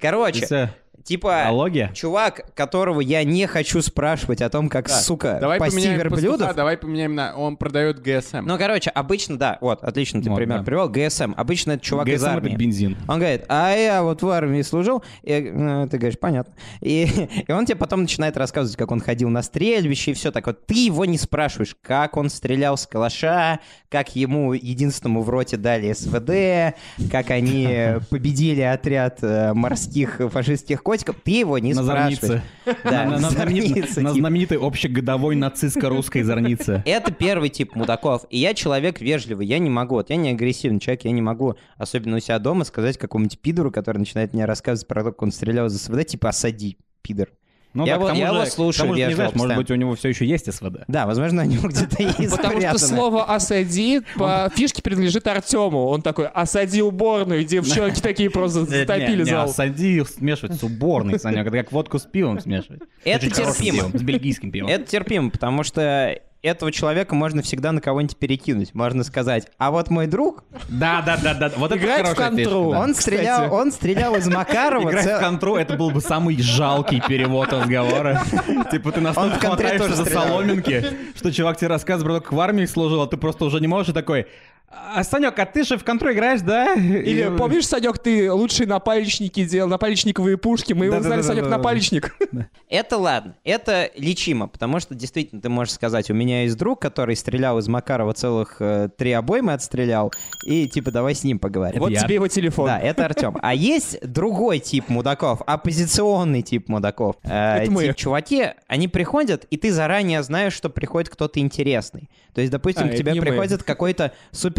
Короче, 0.00 0.70
типа, 1.04 1.42
аналогия? 1.42 1.90
чувак, 1.94 2.52
которого 2.54 3.00
я 3.00 3.24
не 3.24 3.46
хочу 3.46 3.82
спрашивать 3.82 4.42
о 4.42 4.48
том, 4.48 4.68
как, 4.68 4.88
сука, 4.88 5.38
Давай 5.40 5.58
пасти 5.58 5.76
поменяем 5.76 5.98
верблюдов, 5.98 6.38
пастуха, 6.38 6.54
давай 6.54 6.76
поменяем 6.76 7.14
на... 7.14 7.34
Он 7.36 7.56
продает 7.56 8.00
ГСМ. 8.00 8.44
Ну, 8.44 8.58
короче, 8.58 8.90
обычно, 8.90 9.38
да, 9.38 9.58
вот, 9.60 9.82
отлично 9.82 10.22
ты 10.22 10.30
Вот, 10.30 10.36
пример 10.36 10.58
да. 10.58 10.64
привел, 10.64 10.88
ГСМ. 10.88 11.34
Обычно 11.36 11.72
это 11.72 11.84
чувак 11.84 12.08
из 12.08 12.20
ГСМ— 12.20 12.26
это 12.26 12.36
армии. 12.36 12.56
бензин. 12.56 12.96
Он 13.08 13.18
говорит, 13.18 13.44
а 13.48 13.74
я 13.74 14.02
вот 14.02 14.22
в 14.22 14.28
армии 14.28 14.62
служил. 14.62 15.02
И, 15.22 15.50
ну, 15.52 15.88
ты 15.88 15.98
говоришь, 15.98 16.18
понятно. 16.18 16.54
И, 16.80 17.06
и 17.48 17.52
он 17.52 17.66
тебе 17.66 17.76
потом 17.76 18.02
начинает 18.02 18.36
рассказывать, 18.36 18.76
как 18.76 18.90
он 18.90 19.00
ходил 19.00 19.28
на 19.28 19.42
стрельбище 19.42 20.12
и 20.12 20.14
все 20.14 20.30
так 20.30 20.46
вот. 20.46 20.66
Ты 20.66 20.86
его 20.86 21.04
не 21.04 21.18
спрашиваешь, 21.18 21.76
как 21.80 22.16
он 22.16 22.30
стрелял 22.30 22.76
с 22.76 22.86
калаша, 22.86 23.60
как 23.88 24.14
ему 24.16 24.52
единственному 24.52 25.22
в 25.22 25.30
роте 25.30 25.56
дали 25.56 25.92
СВД, 25.92 26.76
как 27.10 27.30
они 27.30 27.68
победили 28.10 28.62
отряд 28.62 29.18
э, 29.22 29.52
морских 29.52 30.20
фашистских 30.30 30.82
котиков. 30.92 31.16
Ты 31.24 31.30
его 31.32 31.58
не 31.58 31.72
На 31.74 31.82
спрашиваешь. 31.82 32.20
зорнице. 32.20 32.42
Да, 32.84 33.04
на, 33.04 33.18
на 33.18 33.30
знаменит- 33.30 33.68
зорнице, 33.68 34.00
на 34.00 34.12
знаменитой 34.12 34.58
общегодовой 34.58 35.34
нацистско-русской 35.36 36.22
зорнице. 36.22 36.82
Это 36.86 37.12
первый 37.12 37.48
тип 37.48 37.74
мудаков. 37.74 38.24
И 38.30 38.38
я 38.38 38.54
человек 38.54 39.00
вежливый, 39.00 39.46
я 39.46 39.58
не 39.58 39.70
могу. 39.70 39.96
Вот 39.96 40.10
я 40.10 40.16
не 40.16 40.30
агрессивный 40.30 40.80
человек, 40.80 41.04
я 41.04 41.10
не 41.12 41.22
могу, 41.22 41.56
особенно 41.76 42.16
у 42.16 42.20
себя 42.20 42.38
дома, 42.38 42.64
сказать 42.64 42.98
какому-нибудь 42.98 43.38
пидору, 43.40 43.70
который 43.70 43.98
начинает 43.98 44.32
мне 44.34 44.44
рассказывать 44.44 44.86
про 44.86 45.02
то, 45.02 45.10
как 45.10 45.22
он 45.22 45.32
стрелял 45.32 45.68
за 45.68 45.78
СВД, 45.78 46.06
типа 46.06 46.28
«осади, 46.28 46.76
пидор». 47.02 47.28
Ну, 47.74 47.86
Я 47.86 47.94
да, 47.94 48.00
вот- 48.00 48.14
я 48.14 48.26
же- 48.28 48.34
его 48.34 48.44
слушаю 48.46 48.82
тому 48.88 48.94
же, 48.94 49.06
не 49.08 49.14
знаешь, 49.14 49.34
может 49.34 49.56
быть, 49.56 49.70
у 49.70 49.74
него 49.74 49.94
все 49.94 50.08
еще 50.10 50.26
есть 50.26 50.52
СВД. 50.52 50.84
Да, 50.88 51.06
возможно, 51.06 51.42
у 51.42 51.46
него 51.46 51.68
где-то 51.68 52.02
есть 52.02 52.30
Потому 52.36 52.60
что 52.60 52.78
слово 52.78 53.24
«осади» 53.24 54.02
по 54.16 54.50
фишке 54.54 54.82
принадлежит 54.82 55.26
Артему. 55.26 55.86
Он 55.86 56.02
такой 56.02 56.26
«осади 56.26 56.82
уборную», 56.82 57.44
девчонки 57.44 58.00
такие 58.00 58.28
просто 58.30 58.64
затопили 58.64 59.22
зал. 59.22 59.46
осади 59.48 60.04
смешивать 60.04 60.56
с 60.60 60.62
уборной, 60.62 61.18
Санек. 61.18 61.46
Это 61.46 61.56
как 61.56 61.72
водку 61.72 61.98
с 61.98 62.02
пивом 62.02 62.40
смешивать. 62.40 62.82
Это 63.04 63.30
терпимо. 63.30 63.88
С 63.96 64.02
бельгийским 64.02 64.50
пивом. 64.52 64.68
Это 64.70 64.84
терпимо, 64.84 65.30
потому 65.30 65.62
что 65.62 66.18
этого 66.42 66.72
человека 66.72 67.14
можно 67.14 67.40
всегда 67.42 67.72
на 67.72 67.80
кого-нибудь 67.80 68.16
перекинуть. 68.16 68.74
Можно 68.74 69.04
сказать, 69.04 69.48
а 69.58 69.70
вот 69.70 69.90
мой 69.90 70.06
друг, 70.06 70.44
Да, 70.68 71.02
да, 71.06 71.16
да, 71.16 71.34
да. 71.34 71.52
Вот 71.56 71.70
это 71.70 71.80
Играет 71.80 72.08
в 72.08 72.14
контру. 72.14 72.72
да. 72.72 72.80
он 72.80 72.94
кстати. 72.94 73.14
стрелял, 73.16 73.54
он 73.54 73.72
стрелял 73.72 74.16
из 74.16 74.26
Макарова. 74.28 74.90
Играть 74.90 75.04
цел- 75.04 75.18
в 75.18 75.22
контру, 75.22 75.56
это 75.56 75.76
был 75.76 75.90
бы 75.90 76.00
самый 76.00 76.36
жалкий 76.40 77.00
перевод 77.00 77.52
разговора. 77.52 78.22
Типа 78.70 78.90
ты 78.92 79.00
настолько 79.00 79.38
хватаешься 79.38 79.94
за 79.94 80.04
соломинки, 80.04 80.84
что 81.14 81.32
чувак 81.32 81.58
тебе 81.58 81.68
рассказывает, 81.68 82.06
про 82.06 82.14
то, 82.18 82.20
как 82.24 82.32
в 82.32 82.40
армии 82.40 82.66
служил, 82.66 83.02
а 83.02 83.06
ты 83.06 83.16
просто 83.16 83.44
уже 83.44 83.60
не 83.60 83.68
можешь 83.68 83.90
и 83.90 83.92
такой... 83.92 84.26
А, 84.74 85.04
Санек, 85.04 85.38
а 85.38 85.46
ты 85.46 85.64
же 85.64 85.76
в 85.76 85.84
контру 85.84 86.12
играешь, 86.12 86.40
да? 86.40 86.74
Или 86.74 87.32
И- 87.32 87.36
помнишь, 87.36 87.66
Санек, 87.66 87.98
ты 87.98 88.32
лучшие 88.32 88.66
напальчники 88.66 89.44
делал, 89.44 89.68
напальчниковые 89.68 90.36
пушки, 90.38 90.72
мы 90.72 90.86
его 90.86 91.00
знали 91.00 91.20
Да-да-да-да-да. 91.22 91.34
Санек 91.42 91.50
Напальчник. 91.50 92.16
Это 92.68 92.96
ладно, 92.96 93.36
это 93.44 93.90
лечимо, 93.96 94.48
потому 94.48 94.80
что 94.80 94.94
действительно 94.94 95.42
ты 95.42 95.50
можешь 95.50 95.74
сказать, 95.74 96.10
у 96.10 96.14
меня 96.14 96.44
есть 96.44 96.56
друг, 96.56 96.80
который 96.80 97.16
стрелял 97.16 97.58
из 97.58 97.68
Макарова 97.68 98.14
целых 98.14 98.56
э, 98.60 98.88
три 98.96 99.12
обоймы 99.12 99.52
отстрелял, 99.52 100.10
и 100.46 100.66
типа 100.66 100.90
давай 100.90 101.14
с 101.14 101.22
ним 101.22 101.38
поговорим. 101.38 101.78
Вот 101.80 101.90
я. 101.90 102.00
тебе 102.00 102.14
его 102.14 102.28
телефон. 102.28 102.66
Да, 102.66 102.78
это 102.78 103.04
Артем. 103.04 103.36
А 103.42 103.54
есть 103.54 104.00
другой 104.06 104.58
тип 104.58 104.88
мудаков, 104.88 105.42
оппозиционный 105.46 106.40
тип 106.42 106.68
мудаков. 106.68 107.16
Э, 107.24 107.62
Это 107.62 107.70
мы. 107.70 107.84
тип 107.84 107.96
чуваки, 107.96 108.46
они 108.68 108.88
приходят, 108.88 109.44
и 109.50 109.56
ты 109.58 109.70
заранее 109.70 110.22
знаешь, 110.22 110.54
что 110.54 110.70
приходит 110.70 111.10
кто-то 111.10 111.40
интересный. 111.40 112.08
То 112.34 112.40
есть, 112.40 112.50
допустим, 112.50 112.86
А, 112.86 112.88
к 112.88 112.94
тебе 112.96 113.12
не 113.12 113.20
мы. 113.20 113.26
приходит 113.26 113.62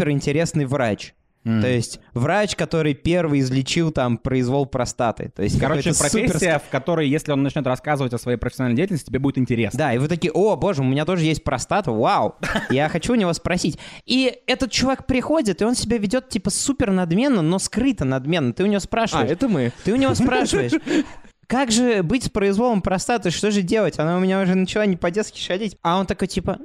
какой-то 0.04 0.20
суперинтересный 0.22 0.64
врач. 0.66 1.14
То 1.44 1.66
есть 1.68 2.00
врач, 2.14 2.56
который 2.56 2.94
первый 2.94 3.40
излечил 3.40 3.90
там 3.92 4.16
произвол 4.16 4.64
простаты. 4.64 5.30
То 5.36 5.42
есть 5.42 5.60
Короче, 5.60 5.90
какой-то 5.92 6.08
супер- 6.08 6.30
профессия, 6.30 6.58
в 6.58 6.70
которой, 6.70 7.06
если 7.06 7.32
он 7.32 7.42
начнет 7.42 7.66
рассказывать 7.66 8.14
о 8.14 8.18
своей 8.18 8.38
профессиональной 8.38 8.78
деятельности, 8.78 9.08
тебе 9.08 9.18
будет 9.18 9.36
интересно. 9.36 9.76
Да, 9.78 9.92
и 9.92 9.98
вы 9.98 10.08
такие, 10.08 10.32
о, 10.32 10.56
боже, 10.56 10.80
у 10.80 10.86
меня 10.86 11.04
тоже 11.04 11.24
есть 11.24 11.44
простата, 11.44 11.90
вау, 11.92 12.36
я 12.70 12.88
хочу 12.88 13.12
у 13.12 13.16
него 13.16 13.30
спросить. 13.34 13.78
И 14.06 14.38
этот 14.46 14.70
чувак 14.70 15.06
приходит, 15.06 15.60
и 15.60 15.66
он 15.66 15.74
себя 15.74 15.98
ведет 15.98 16.30
типа 16.30 16.48
супер 16.48 16.90
надменно, 16.92 17.42
но 17.42 17.58
скрыто 17.58 18.06
надменно. 18.06 18.54
Ты 18.54 18.62
у 18.62 18.66
него 18.66 18.78
А, 18.78 18.80
спрашиваешь, 18.80 19.30
это 19.30 19.46
мы. 19.46 19.70
ты 19.84 19.92
у 19.92 19.96
него 19.96 20.14
спрашиваешь, 20.14 20.72
как 21.46 21.70
же 21.70 22.02
быть 22.02 22.24
с 22.24 22.30
произволом 22.30 22.80
простаты, 22.80 23.28
что 23.30 23.50
же 23.50 23.60
делать? 23.60 23.98
Она 23.98 24.16
у 24.16 24.20
меня 24.20 24.40
уже 24.40 24.54
начала 24.54 24.86
не 24.86 24.96
по-детски 24.96 25.38
шалить. 25.38 25.76
А 25.82 25.98
он 26.00 26.06
такой 26.06 26.26
типа, 26.26 26.58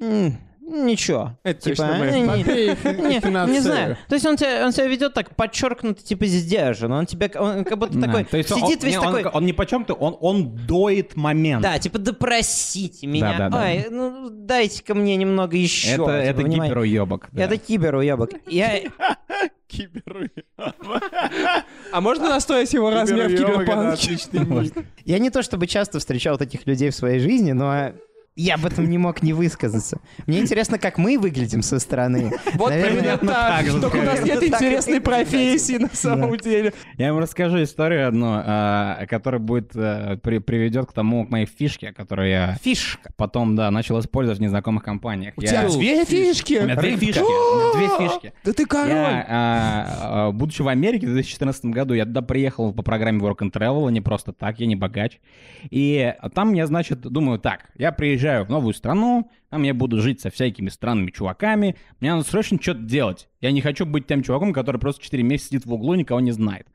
«Э, 0.00 0.04
м, 0.04 0.38
ничего. 0.68 1.36
Это 1.42 1.60
типа, 1.60 1.76
точно 1.76 1.98
мы. 1.98 2.06
«Э, 2.06 2.20
не- 2.20 3.46
не, 3.46 3.52
не 3.52 3.60
знаю. 3.60 3.96
То 4.08 4.14
есть 4.14 4.26
он 4.26 4.36
тебя, 4.36 4.64
он 4.64 4.72
себя 4.72 4.86
ведет 4.86 5.14
так 5.14 5.34
подчеркнуто, 5.34 6.02
типа 6.02 6.26
сдержанно. 6.26 6.98
Он 6.98 7.06
тебя, 7.06 7.30
он 7.38 7.64
как 7.64 7.78
будто 7.78 7.98
Да, 7.98 8.06
такой, 8.06 8.24
то 8.24 8.36
есть 8.36 8.52
он- 8.52 8.60
сидит 8.60 8.84
весь 8.84 8.92
не, 8.92 8.98
он, 8.98 9.14
такой... 9.14 9.24
Он, 9.32 9.46
не 9.46 9.52
почем-то, 9.52 9.94
он, 9.94 10.16
он 10.20 10.54
доит 10.66 11.16
момент. 11.16 11.62
Да, 11.62 11.78
типа, 11.78 11.98
да 11.98 12.12
простите 12.12 13.06
меня. 13.06 13.32
Да-да-да. 13.38 13.62
Ай, 13.62 13.86
ну 13.90 14.28
дайте-ка 14.30 14.94
мне 14.94 15.16
немного 15.16 15.56
еще. 15.56 15.88
это 15.88 15.96
типа, 15.96 16.10
это 16.10 16.42
гиперуебок. 16.42 17.28
да. 17.32 17.44
Это 17.44 17.56
киберуебок. 17.56 18.30
Я... 18.46 18.80
А 21.92 22.00
можно 22.00 22.28
настроить 22.28 22.72
его 22.72 22.90
размер 22.90 23.28
в 23.28 23.36
киберпанке? 23.36 24.86
я 25.04 25.18
не 25.18 25.30
то 25.30 25.42
чтобы 25.42 25.66
часто 25.66 25.98
встречал 25.98 26.38
таких 26.38 26.66
людей 26.66 26.90
в 26.90 26.94
своей 26.94 27.18
жизни, 27.20 27.52
но 27.52 27.92
я 28.38 28.54
об 28.54 28.64
этом 28.64 28.88
не 28.88 28.98
мог 28.98 29.22
не 29.22 29.32
высказаться. 29.32 30.00
Мне 30.26 30.38
интересно, 30.38 30.78
как 30.78 30.96
мы 30.96 31.18
выглядим 31.18 31.60
со 31.62 31.78
стороны. 31.80 32.30
Вот 32.54 32.70
Наверное, 32.70 33.16
примерно 33.18 33.32
так. 33.32 33.66
же, 33.66 33.80
Только 33.80 33.96
у 33.96 34.02
нас 34.02 34.22
нет 34.24 34.42
интересной 34.42 35.00
профессии 35.00 35.78
на 35.78 35.88
самом 35.92 36.36
деле. 36.36 36.72
Я 36.96 37.12
вам 37.12 37.20
расскажу 37.22 37.60
историю 37.62 38.06
одну, 38.06 38.28
а, 38.30 39.06
которая 39.08 39.40
будет 39.40 39.72
а, 39.74 40.16
при- 40.18 40.38
приведет 40.38 40.86
к 40.86 40.92
тому, 40.92 41.26
к 41.26 41.30
моей 41.30 41.46
фишке, 41.46 41.92
которую 41.92 42.28
я 42.30 42.56
Фишка. 42.62 43.12
потом, 43.16 43.56
да, 43.56 43.70
начал 43.72 43.98
использовать 43.98 44.38
в 44.38 44.42
незнакомых 44.42 44.84
компаниях. 44.84 45.34
У 45.36 45.42
тебя 45.42 45.68
две 45.68 46.02
У 46.02 46.04
фишки. 46.04 46.52
меня 46.54 46.76
две 46.76 46.96
фишки. 46.96 47.20
у 47.22 47.76
две 47.76 47.88
фишки. 48.08 48.32
Да 48.44 48.52
ты 48.52 48.66
король. 48.66 48.92
А, 48.92 49.26
а, 50.00 50.30
будучи 50.30 50.62
в 50.62 50.68
Америке 50.68 51.06
в 51.06 51.10
2014 51.10 51.66
году, 51.66 51.94
я 51.94 52.04
туда 52.04 52.22
приехал 52.22 52.72
по 52.72 52.82
программе 52.82 53.18
Work 53.18 53.38
and 53.38 53.52
Travel, 53.52 53.90
не 53.90 54.00
просто 54.00 54.32
так, 54.32 54.60
я 54.60 54.66
не 54.66 54.76
богач. 54.76 55.18
И 55.70 56.14
там 56.34 56.52
я, 56.54 56.66
значит, 56.66 57.00
думаю, 57.00 57.40
так, 57.40 57.70
я 57.76 57.90
приезжаю 57.90 58.27
в 58.44 58.48
новую 58.50 58.74
страну, 58.74 59.30
там 59.50 59.62
я 59.62 59.74
буду 59.74 60.00
жить 60.00 60.20
со 60.20 60.30
всякими 60.30 60.68
странными 60.68 61.10
чуваками, 61.10 61.76
мне 62.00 62.12
надо 62.12 62.24
срочно 62.28 62.58
что-то 62.60 62.80
делать. 62.80 63.28
Я 63.40 63.50
не 63.52 63.60
хочу 63.60 63.86
быть 63.86 64.06
тем 64.06 64.22
чуваком, 64.22 64.52
который 64.52 64.80
просто 64.80 65.02
4 65.04 65.22
месяца 65.22 65.48
сидит 65.48 65.66
в 65.66 65.72
углу 65.72 65.94
никого 65.94 66.20
не 66.20 66.32
знает. 66.32 66.66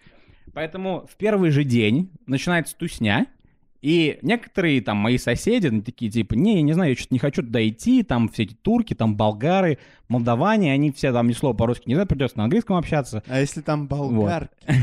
Поэтому 0.53 1.07
в 1.11 1.15
первый 1.15 1.49
же 1.51 1.63
день 1.63 2.11
начинается 2.27 2.75
тусня, 2.77 3.25
и 3.81 4.19
некоторые 4.21 4.81
там 4.81 4.95
мои 4.95 5.17
соседи, 5.17 5.67
они 5.67 5.81
такие 5.81 6.09
типа, 6.09 6.35
не, 6.35 6.55
я 6.55 6.61
не 6.61 6.71
знаю, 6.71 6.91
я 6.91 6.95
что-то 6.95 7.13
не 7.13 7.19
хочу 7.19 7.41
туда 7.43 7.67
идти, 7.67 8.01
там 8.03 8.29
все 8.29 8.43
эти 8.43 8.53
турки, 8.53 8.93
там 8.93 9.17
болгары, 9.17 9.77
молдаване, 10.07 10.71
они 10.71 10.91
все 10.93 11.11
там 11.11 11.27
ни 11.27 11.33
слова 11.33 11.53
по-русски 11.53 11.89
не 11.89 11.95
знают, 11.95 12.07
придется 12.09 12.37
на 12.37 12.45
английском 12.45 12.77
общаться, 12.77 13.23
А 13.27 13.39
если 13.41 13.59
там 13.61 13.87
болгар? 13.87 14.49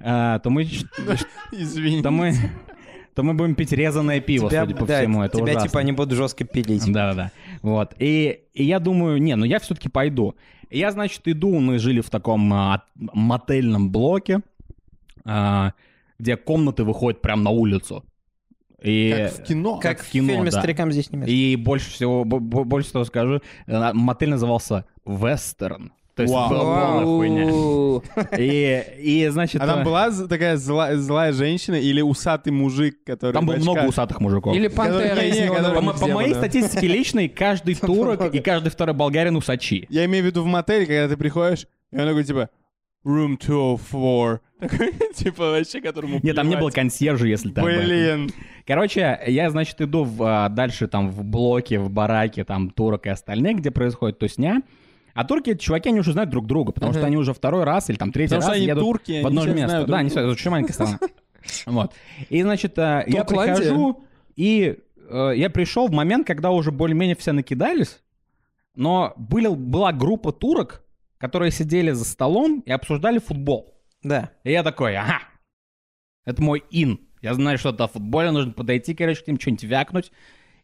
А, 0.00 0.38
то 0.38 0.50
мы, 0.50 0.64
ч- 0.66 0.84
Извини. 1.52 2.02
То 3.16 3.22
мы, 3.22 3.32
будем 3.32 3.54
пить 3.54 3.72
резаное 3.72 4.20
пиво, 4.20 4.50
Тебя, 4.50 4.64
судя 4.64 4.76
по 4.76 4.84
да, 4.86 5.00
всему, 5.00 5.22
это 5.22 5.38
тебя 5.38 5.52
ужасно. 5.52 5.68
типа 5.68 5.80
они 5.80 5.92
будут 5.92 6.12
жестко 6.16 6.44
пилить. 6.44 6.84
Да-да-да. 6.92 7.32
Вот. 7.62 7.94
И, 7.98 8.40
и 8.52 8.62
я 8.62 8.78
думаю, 8.78 9.16
не, 9.20 9.34
ну 9.36 9.46
я 9.46 9.58
все-таки 9.58 9.88
пойду. 9.88 10.34
И 10.68 10.78
я, 10.78 10.90
значит, 10.92 11.22
иду, 11.24 11.58
мы 11.58 11.78
жили 11.78 12.02
в 12.02 12.10
таком 12.10 12.52
а, 12.52 12.82
мотельном 12.94 13.90
блоке, 13.90 14.40
а, 15.24 15.72
где 16.18 16.36
комнаты 16.36 16.84
выходят 16.84 17.22
прямо 17.22 17.42
на 17.42 17.50
улицу. 17.50 18.04
И, 18.82 19.14
Как 19.16 19.32
в 19.32 19.42
кино. 19.44 19.78
Как 19.78 20.00
в 20.00 20.06
в 20.06 20.10
кино, 20.10 20.28
фильме 20.34 20.50
да. 20.50 20.58
«Старикам 20.60 20.92
здесь 20.92 21.10
не 21.10 21.16
место». 21.18 21.32
и 21.32 21.56
больше 21.56 21.90
всего, 21.90 22.24
бо- 22.24 22.38
бо- 22.38 22.64
больше 22.64 22.92
того 22.92 23.06
скажу, 23.06 23.40
э, 23.66 23.92
мотель 23.94 24.28
назывался 24.28 24.84
Вестерн. 25.06 25.90
То 26.16 26.22
есть 26.22 26.32
Вау. 26.32 26.48
была 26.48 27.02
полная 27.02 27.04
хуйня. 27.04 28.38
И, 28.38 28.84
и, 28.98 29.28
значит, 29.28 29.60
А 29.60 29.66
там 29.66 29.80
э, 29.80 29.84
была 29.84 30.10
такая 30.10 30.56
зла- 30.56 30.96
злая 30.96 31.32
женщина 31.34 31.74
или 31.74 32.00
усатый 32.00 32.54
мужик, 32.54 33.04
который... 33.04 33.34
там 33.34 33.44
было 33.44 33.56
много 33.56 33.84
усатых 33.84 34.20
мужиков. 34.20 34.56
Или 34.56 34.68
пантера 34.68 35.10
который- 35.10 35.74
По, 35.74 35.92
по 35.92 36.06
моей 36.08 36.34
статистике 36.34 36.86
личной, 36.86 37.28
каждый 37.28 37.74
турок 37.80 38.34
и 38.34 38.38
каждый 38.40 38.70
второй 38.70 38.94
болгарин 38.94 39.36
усачи. 39.36 39.86
Я 39.90 40.06
имею 40.06 40.24
в 40.24 40.26
виду 40.26 40.42
в 40.42 40.46
мотеле, 40.46 40.86
когда 40.86 41.06
ты 41.06 41.18
приходишь, 41.18 41.66
и 41.92 41.98
он 41.98 42.06
такой, 42.06 42.24
типа, 42.24 42.48
room 43.04 43.36
204. 43.38 44.40
Такой, 44.58 44.94
типа, 45.14 45.50
вообще, 45.50 45.82
которому 45.82 46.18
Нет, 46.22 46.34
там 46.34 46.48
не 46.48 46.56
было 46.56 46.70
консьержа, 46.70 47.26
если 47.26 47.50
там. 47.50 47.66
Блин. 47.66 48.30
Короче, 48.66 49.20
я, 49.26 49.50
значит, 49.50 49.78
иду 49.82 50.04
в, 50.04 50.22
а, 50.22 50.48
дальше 50.48 50.88
там 50.88 51.10
в 51.10 51.22
блоке, 51.24 51.78
в 51.78 51.90
бараке, 51.90 52.42
там 52.42 52.70
турок 52.70 53.04
и 53.04 53.10
остальные, 53.10 53.56
где 53.56 53.70
происходит 53.70 54.18
тусня. 54.18 54.62
А 55.16 55.24
турки, 55.24 55.48
эти 55.48 55.64
чуваки, 55.64 55.88
они 55.88 56.00
уже 56.00 56.12
знают 56.12 56.28
друг 56.28 56.46
друга, 56.46 56.72
потому 56.72 56.92
что 56.92 57.06
они 57.06 57.16
уже 57.16 57.32
второй 57.32 57.64
раз 57.64 57.88
или 57.88 57.96
там 57.96 58.12
третий 58.12 58.34
Потому 58.34 58.42
что 58.42 58.50
раз 58.50 58.58
они 58.58 58.66
едут 58.66 58.84
турки, 58.84 59.22
в 59.22 59.26
одно 59.26 59.42
же 59.42 59.54
место. 59.54 59.86
Да, 59.86 59.96
они 59.96 60.10
это 60.10 60.28
очень 60.28 60.50
маленькая 60.50 60.74
страна. 60.74 60.98
Вот. 61.64 61.94
И, 62.28 62.42
значит, 62.42 62.76
э, 62.76 63.04
я 63.06 63.24
прихожу, 63.24 64.04
и 64.34 64.80
э, 65.08 65.32
я 65.36 65.48
пришел 65.48 65.86
в 65.86 65.92
момент, 65.92 66.26
когда 66.26 66.50
уже 66.50 66.72
более-менее 66.72 67.14
все 67.14 67.30
накидались, 67.30 68.02
но 68.74 69.14
была 69.16 69.92
группа 69.92 70.32
турок, 70.32 70.82
которые 71.18 71.52
сидели 71.52 71.92
за 71.92 72.04
столом 72.04 72.64
и 72.66 72.72
обсуждали 72.72 73.20
футбол. 73.20 73.74
Да. 74.02 74.32
И 74.42 74.50
я 74.50 74.64
такой, 74.64 74.96
ага, 74.96 75.20
это 76.24 76.42
мой 76.42 76.64
ин. 76.72 77.00
Я 77.22 77.32
знаю 77.34 77.58
что-то 77.58 77.84
о 77.84 77.88
футболе, 77.88 78.32
нужно 78.32 78.52
подойти, 78.52 78.92
короче, 78.92 79.22
к 79.22 79.28
ним 79.28 79.38
что-нибудь 79.40 79.64
вякнуть 79.64 80.12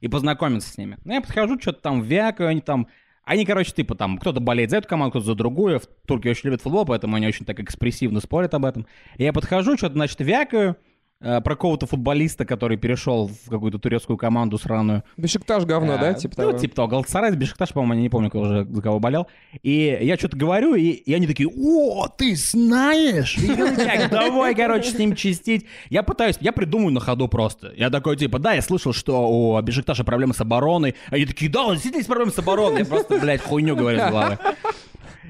и 0.00 0.08
познакомиться 0.08 0.68
с 0.68 0.76
ними. 0.76 0.98
Ну, 1.04 1.14
я 1.14 1.20
подхожу, 1.20 1.58
что-то 1.60 1.80
там 1.80 2.02
вякаю, 2.02 2.48
они 2.50 2.60
там... 2.60 2.88
Они, 3.24 3.44
короче, 3.44 3.72
типа 3.72 3.94
там, 3.94 4.18
кто-то 4.18 4.40
болеет 4.40 4.70
за 4.70 4.78
эту 4.78 4.88
команду, 4.88 5.12
кто-то 5.12 5.26
за 5.26 5.34
другую. 5.34 5.78
В 5.78 5.86
Турке 6.06 6.30
очень 6.30 6.46
любят 6.46 6.62
футбол, 6.62 6.84
поэтому 6.84 7.16
они 7.16 7.26
очень 7.26 7.46
так 7.46 7.60
экспрессивно 7.60 8.20
спорят 8.20 8.54
об 8.54 8.64
этом. 8.64 8.86
И 9.16 9.24
я 9.24 9.32
подхожу, 9.32 9.76
что-то, 9.76 9.94
значит, 9.94 10.20
вякаю 10.20 10.76
э, 11.22 11.40
про 11.40 11.54
какого-то 11.54 11.86
футболиста, 11.86 12.44
который 12.44 12.76
перешел 12.76 13.28
в 13.28 13.48
какую-то 13.48 13.78
турецкую 13.78 14.16
команду 14.16 14.58
сраную. 14.58 15.04
Бешикташ 15.16 15.64
говно, 15.64 15.96
да? 15.98 16.10
Э, 16.10 16.14
Типа 16.14 16.34
ну, 16.38 16.48
того. 16.48 16.58
типа 16.58 16.74
того. 16.74 16.88
Галатасарай, 16.88 17.34
Бешикташ, 17.36 17.70
по-моему, 17.70 17.94
я 17.94 18.00
не 18.00 18.08
помню, 18.08 18.28
кто 18.28 18.40
уже 18.40 18.64
за 18.64 18.82
кого 18.82 19.00
болел. 19.00 19.28
И 19.62 19.98
я 20.00 20.16
что-то 20.16 20.36
говорю, 20.36 20.74
и, 20.74 20.88
и 20.90 21.14
они 21.14 21.26
такие, 21.26 21.48
о, 21.48 22.08
ты 22.08 22.36
знаешь? 22.36 23.36
Так, 23.76 24.10
давай, 24.10 24.54
короче, 24.54 24.90
с 24.90 24.98
ним 24.98 25.14
чистить. 25.14 25.66
Я 25.88 26.02
пытаюсь, 26.02 26.36
я 26.40 26.52
придумаю 26.52 26.92
на 26.92 27.00
ходу 27.00 27.28
просто. 27.28 27.72
Я 27.76 27.90
такой, 27.90 28.16
типа, 28.16 28.38
да, 28.38 28.52
я 28.52 28.62
слышал, 28.62 28.92
что 28.92 29.28
у 29.28 29.60
Бешикташа 29.62 30.04
проблемы 30.04 30.34
с 30.34 30.40
обороной. 30.40 30.94
Они 31.10 31.26
такие, 31.26 31.50
да, 31.50 31.62
он 31.64 31.74
действительно 31.74 32.00
есть 32.00 32.08
проблемы 32.08 32.32
с 32.32 32.38
обороной. 32.38 32.80
Я 32.80 32.84
просто, 32.86 33.18
блядь, 33.18 33.42
хуйню 33.42 33.76
говорю 33.76 33.98
из 33.98 34.10
головы. 34.10 34.38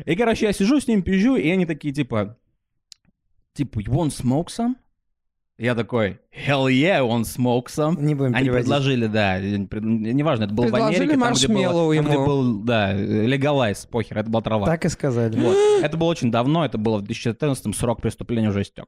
И, 0.06 0.16
короче, 0.16 0.46
я 0.46 0.52
сижу 0.52 0.80
с 0.80 0.88
ним, 0.88 1.02
пизжу, 1.02 1.36
и 1.36 1.48
они 1.50 1.66
такие, 1.66 1.92
типа, 1.92 2.38
типа, 3.54 3.80
you 3.80 3.90
want 3.90 4.08
smoke 4.08 4.46
some? 4.46 4.74
Я 5.62 5.76
такой, 5.76 6.18
hell 6.32 6.66
yeah, 6.66 7.08
smoke 7.22 7.66
some. 7.66 8.02
Не 8.02 8.16
будем 8.16 8.34
Они 8.34 8.46
переводить. 8.46 8.64
предложили, 8.66 9.06
да, 9.06 9.38
неважно, 9.38 10.44
это 10.44 10.54
было 10.54 10.66
в 10.66 10.74
Америке, 10.74 10.98
там, 10.98 11.06
где, 11.06 11.16
было, 11.16 11.24
маршмеллоу 11.28 11.94
там, 11.94 12.04
где 12.04 12.14
ему. 12.14 12.26
был, 12.26 12.58
да, 12.64 12.92
легалайз, 12.92 13.86
похер, 13.86 14.18
это 14.18 14.28
была 14.28 14.42
трава. 14.42 14.66
Так 14.66 14.84
и 14.84 14.88
сказали. 14.88 15.38
Вот. 15.38 15.56
Это 15.80 15.96
было 15.96 16.08
очень 16.08 16.32
давно, 16.32 16.64
это 16.64 16.78
было 16.78 16.98
в 16.98 17.02
2014 17.02 17.76
срок 17.76 18.02
преступления 18.02 18.48
уже 18.48 18.62
истек. 18.62 18.86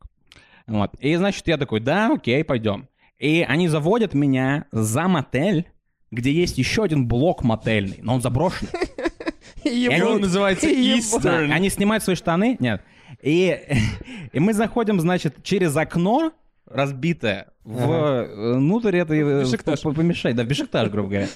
Вот. 0.67 0.91
И, 0.99 1.15
значит, 1.15 1.47
я 1.47 1.59
такой, 1.59 1.79
да, 1.79 2.13
окей, 2.13 2.43
пойдем. 2.43 2.89
И 3.21 3.47
они 3.49 3.69
заводят 3.69 4.13
меня 4.13 4.65
за 4.73 5.07
мотель, 5.07 5.69
где 6.11 6.33
есть 6.33 6.59
еще 6.59 6.83
один 6.83 7.07
блок 7.07 7.45
мотельный, 7.45 8.01
но 8.03 8.17
он 8.17 8.21
заброшенный. 8.21 8.73
И 9.63 9.87
они- 9.87 10.19
называется 10.19 10.67
Eastern. 10.69 11.53
Они 11.53 11.71
снимают 11.71 12.03
свои 12.03 12.17
штаны, 12.17 12.57
нет. 12.59 12.83
И, 13.23 13.61
и 14.33 14.41
мы 14.41 14.53
заходим, 14.55 14.99
значит, 14.99 15.37
через 15.45 15.77
окно 15.77 16.33
разбитое 16.67 17.49
в, 17.65 17.91
э, 17.91 18.55
внутрь 18.55 18.97
этой 18.97 19.21
э, 19.21 19.41
Бешикташ. 19.43 19.83
п- 19.83 19.93
помещения, 19.93 20.35
да, 20.35 20.45
в 20.45 20.47
Бешикташ, 20.47 20.89
грубо 20.91 21.09
говоря, 21.09 21.29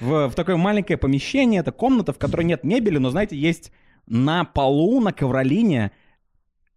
в, 0.00 0.28
в 0.28 0.34
такое 0.34 0.56
маленькое 0.56 0.96
помещение, 0.96 1.60
это 1.60 1.72
комната, 1.72 2.12
в 2.12 2.18
которой 2.18 2.42
нет 2.44 2.64
мебели, 2.64 2.98
но, 2.98 3.10
знаете, 3.10 3.36
есть 3.36 3.72
на 4.06 4.44
полу, 4.44 5.00
на 5.00 5.12
ковролине 5.12 5.90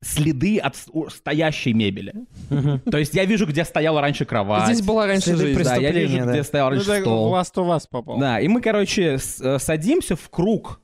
следы 0.02 0.60
от 0.60 0.76
стоящей 1.10 1.74
мебели. 1.74 2.14
То 2.90 2.98
есть 2.98 3.14
я 3.14 3.26
вижу, 3.26 3.46
где 3.46 3.66
стояла 3.66 4.00
раньше 4.02 4.24
кровать. 4.26 4.66
Здесь 4.74 4.82
была 4.82 5.06
раньше 5.08 5.36
Следы 5.36 5.48
жизнь. 5.48 5.64
Да, 5.64 5.76
я 5.76 5.92
вижу, 5.92 6.18
да. 6.20 6.32
где 6.32 6.44
стоял 6.44 6.68
Ну, 6.70 6.76
раньше 6.76 6.92
в 6.92 7.02
стол. 7.02 7.34
Last 7.36 7.54
of 7.56 7.76
Us 7.76 7.82
попал. 7.90 8.18
Да, 8.18 8.40
и 8.40 8.48
мы, 8.48 8.62
короче, 8.62 9.18
э, 9.42 9.60
садимся 9.60 10.16
в 10.16 10.30
круг, 10.30 10.80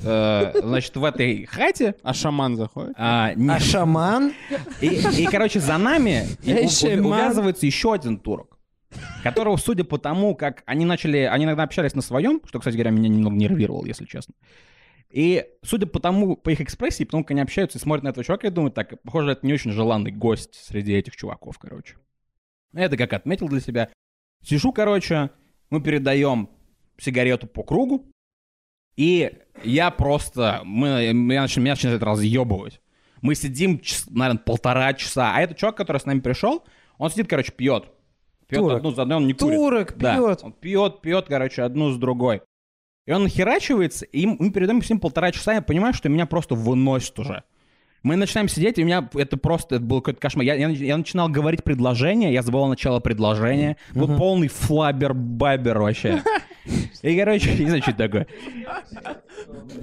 значит, 0.00 0.96
в 0.96 1.04
этой 1.04 1.44
хате. 1.46 1.94
А 2.02 2.14
шаман 2.14 2.56
заходит? 2.56 2.92
А, 2.96 3.34
не- 3.34 3.50
А 3.50 3.58
шаман? 3.58 4.32
и, 4.80 4.86
и, 5.18 5.26
короче, 5.26 5.60
за 5.60 5.78
нами 5.78 6.24
и 6.42 6.68
шаман. 6.68 7.06
увязывается 7.06 7.66
еще 7.66 7.92
один 7.94 8.18
турок, 8.18 8.58
которого, 9.22 9.56
судя 9.56 9.84
по 9.84 9.98
тому, 9.98 10.34
как 10.34 10.62
они 10.66 10.84
начали, 10.84 11.18
они 11.18 11.44
иногда 11.44 11.62
общались 11.64 11.94
на 11.94 12.02
своем, 12.02 12.40
что, 12.44 12.58
кстати 12.58 12.74
говоря, 12.74 12.90
меня 12.90 13.08
немного 13.08 13.36
нервировало, 13.36 13.86
если 13.86 14.04
честно. 14.04 14.34
И 15.10 15.46
судя 15.62 15.86
по 15.86 16.00
тому, 16.00 16.36
по 16.36 16.50
их 16.50 16.60
экспрессии, 16.60 17.04
потому 17.04 17.24
как 17.24 17.30
они 17.30 17.40
общаются 17.40 17.78
и 17.78 17.80
смотрят 17.80 18.04
на 18.04 18.08
этого 18.08 18.24
чувака, 18.24 18.48
я 18.48 18.50
думаю, 18.50 18.70
так, 18.70 19.00
похоже, 19.02 19.32
это 19.32 19.46
не 19.46 19.54
очень 19.54 19.72
желанный 19.72 20.10
гость 20.12 20.54
среди 20.66 20.92
этих 20.92 21.16
чуваков, 21.16 21.58
короче. 21.58 21.96
Это 22.74 22.96
как 22.98 23.14
отметил 23.14 23.48
для 23.48 23.60
себя. 23.60 23.88
Сижу, 24.44 24.70
короче, 24.72 25.30
мы 25.70 25.80
передаем 25.82 26.50
сигарету 26.98 27.46
по 27.46 27.62
кругу, 27.62 28.04
и 28.98 29.30
я 29.62 29.90
просто, 29.92 30.60
мы, 30.64 31.12
меня, 31.14 31.44
начи- 31.44 31.60
меня 31.60 31.72
начинает 31.72 32.02
разъебывать. 32.02 32.80
Мы 33.22 33.36
сидим, 33.36 33.80
наверное, 34.10 34.40
полтора 34.40 34.92
часа, 34.92 35.32
а 35.36 35.40
этот 35.40 35.56
чувак, 35.56 35.76
который 35.76 35.98
с 35.98 36.04
нами 36.04 36.18
пришел, 36.18 36.64
он 36.98 37.08
сидит, 37.08 37.28
короче, 37.28 37.52
пьет. 37.52 37.84
Пьет 38.48 38.60
Турок. 38.60 38.78
одну 38.78 38.90
за 38.90 39.02
одной, 39.02 39.18
он 39.18 39.26
не 39.28 39.34
курит. 39.34 39.56
Турок 39.56 39.94
Да, 39.98 40.16
пьет. 40.16 40.40
он 40.42 40.52
пьет, 40.52 41.00
пьет, 41.00 41.26
короче, 41.28 41.62
одну 41.62 41.90
с 41.92 41.96
другой. 41.96 42.42
И 43.06 43.12
он 43.12 43.22
нахерачивается, 43.22 44.04
и 44.04 44.26
мы 44.26 44.50
передаем 44.50 44.82
с 44.82 44.90
ним 44.90 44.98
полтора 44.98 45.30
часа, 45.30 45.54
я 45.54 45.62
понимаю, 45.62 45.94
что 45.94 46.08
меня 46.08 46.26
просто 46.26 46.56
выносит 46.56 47.16
уже. 47.20 47.44
Мы 48.02 48.16
начинаем 48.16 48.48
сидеть, 48.48 48.78
и 48.78 48.82
у 48.82 48.86
меня 48.86 49.08
это 49.14 49.36
просто 49.36 49.76
это 49.76 49.84
был 49.84 50.00
какой-то 50.00 50.20
кошмар. 50.20 50.44
Я, 50.44 50.54
я, 50.54 50.68
я 50.68 50.96
начинал 50.96 51.28
говорить 51.28 51.62
предложение, 51.62 52.32
я 52.32 52.42
забывал 52.42 52.68
начало 52.68 53.00
предложения. 53.00 53.76
Был 53.94 54.16
полный 54.16 54.48
флабер-бабер 54.48 55.78
вообще. 55.78 56.22
И, 57.02 57.16
короче, 57.16 57.54
не 57.58 57.66
знаю, 57.66 57.82
что 57.82 57.90
это 57.92 57.98
такое. 57.98 58.26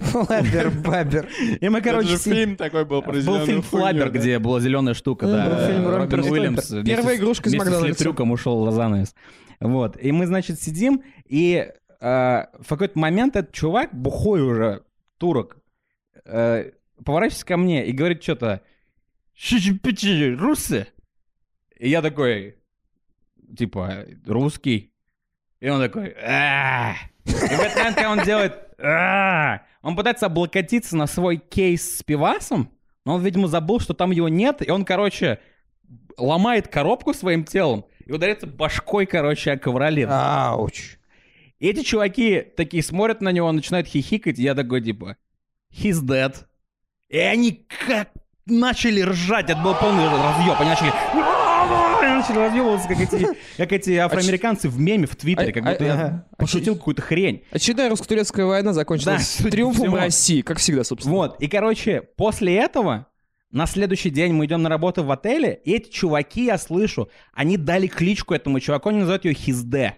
Флабер, 0.02 0.72
бабер. 0.72 1.30
И 1.62 1.70
мы, 1.70 1.82
короче, 1.82 2.14
Это 2.14 2.18
же 2.18 2.24
фильм 2.24 2.56
такой 2.56 2.86
был 2.86 3.02
про 3.02 3.14
был 3.14 3.46
фильм 3.46 3.64
да. 3.72 4.10
где 4.10 4.40
была 4.40 4.60
зеленая 4.60 4.94
штука, 4.94 5.28
да. 5.28 5.50
был 5.50 5.68
фильм 5.68 5.88
Робин 5.88 6.20
Уильямс 6.20 6.70
Первая 6.86 7.18
игрушка 7.18 7.50
из 7.50 7.54
вместе 7.54 7.70
с 7.70 7.72
Макдональдса. 7.72 8.04
Литрюком 8.04 8.32
ушел 8.32 8.66
за 8.66 8.72
занавес. 8.72 9.16
Вот. 9.60 9.98
И 10.02 10.12
мы, 10.12 10.28
значит, 10.28 10.62
сидим, 10.62 11.04
и 11.26 11.68
э, 12.02 12.46
в 12.60 12.68
какой-то 12.68 13.00
момент 13.00 13.36
этот 13.36 13.54
чувак, 13.54 13.94
бухой 13.94 14.42
уже, 14.42 14.84
турок, 15.18 15.58
э, 16.26 16.72
поворачивается 17.04 17.46
ко 17.46 17.58
мне 17.58 17.86
и 17.86 17.92
говорит 17.92 18.22
что-то 18.22 18.62
«Ши-ши-пи-чи, 19.34 20.36
русы?» 20.36 20.88
И 21.78 21.90
я 21.90 22.02
такой, 22.02 22.58
типа, 23.58 24.06
русский. 24.26 24.94
И 25.66 25.70
он 25.70 25.82
такой. 25.82 26.10
И 26.10 27.32
в 27.32 27.60
этот 27.60 27.76
момент, 27.76 27.96
когда 27.96 28.12
он 28.12 28.20
делает 28.24 28.54
он 29.82 29.96
пытается 29.96 30.28
облокотиться 30.28 30.96
на 30.96 31.08
свой 31.08 31.38
кейс 31.38 31.98
с 31.98 32.04
пивасом, 32.04 32.70
но 33.04 33.16
он, 33.16 33.24
видимо, 33.24 33.48
забыл, 33.48 33.80
что 33.80 33.96
там 33.96 34.12
его 34.12 34.30
нет, 34.30 34.68
и 34.68 34.70
он, 34.70 34.86
короче, 34.86 35.40
ломает 36.18 36.68
коробку 36.68 37.16
своим 37.16 37.46
телом 37.46 37.86
и 38.06 38.12
ударяется 38.12 38.46
башкой, 38.46 39.08
короче, 39.08 39.54
о 39.54 39.58
ковролин. 39.58 40.08
Ауч. 40.12 40.98
И 41.58 41.68
эти 41.68 41.82
чуваки 41.82 42.42
такие 42.42 42.84
смотрят 42.84 43.22
на 43.22 43.32
него, 43.32 43.52
начинают 43.52 43.88
хихикать, 43.88 44.38
и 44.38 44.44
я 44.44 44.54
такой, 44.54 44.82
типа, 44.82 45.18
he's 45.72 46.00
dead. 46.00 46.36
И 47.10 47.18
они 47.18 47.66
как 47.88 48.10
начали 48.46 49.02
ржать, 49.02 49.50
это 49.50 49.62
был 49.62 49.74
полный 49.74 50.06
разъеб, 50.06 50.60
они 50.60 50.70
начали... 50.70 51.35
Начали 52.08 52.38
разъебываться, 52.38 52.88
как 52.88 53.00
эти, 53.00 53.28
как 53.58 53.72
эти 53.72 53.92
афроамериканцы 53.98 54.70
в 54.70 54.80
меме 54.80 55.08
в 55.08 55.16
Твиттере, 55.16 55.50
А- 55.50 55.54
как 55.54 55.64
будто 55.64 55.84
а- 55.84 55.88
я 55.88 56.26
пошутил 56.38 56.76
какую-то 56.76 57.02
хрень. 57.02 57.44
Очередная 57.52 57.90
русско-турецкая 57.90 58.46
война 58.46 58.74
закончилась 58.74 59.38
триумфом. 59.50 59.96
России, 59.96 60.42
как 60.42 60.58
всегда, 60.60 60.84
собственно. 60.84 61.16
Вот, 61.16 61.42
и, 61.42 61.48
короче, 61.48 62.02
после 62.02 62.56
этого 62.56 63.08
на 63.52 63.66
следующий 63.68 64.10
день 64.10 64.34
мы 64.34 64.46
идем 64.46 64.62
на 64.62 64.70
работу 64.70 65.04
в 65.04 65.12
отеле, 65.12 65.62
и 65.64 65.74
эти 65.74 65.90
чуваки, 65.90 66.46
я 66.46 66.58
слышу, 66.58 67.10
они 67.34 67.58
дали 67.58 67.88
кличку 67.88 68.34
этому 68.34 68.60
чуваку, 68.60 68.90
они 68.90 69.00
называют 69.00 69.26
ее 69.26 69.34
Хизде. 69.34 69.98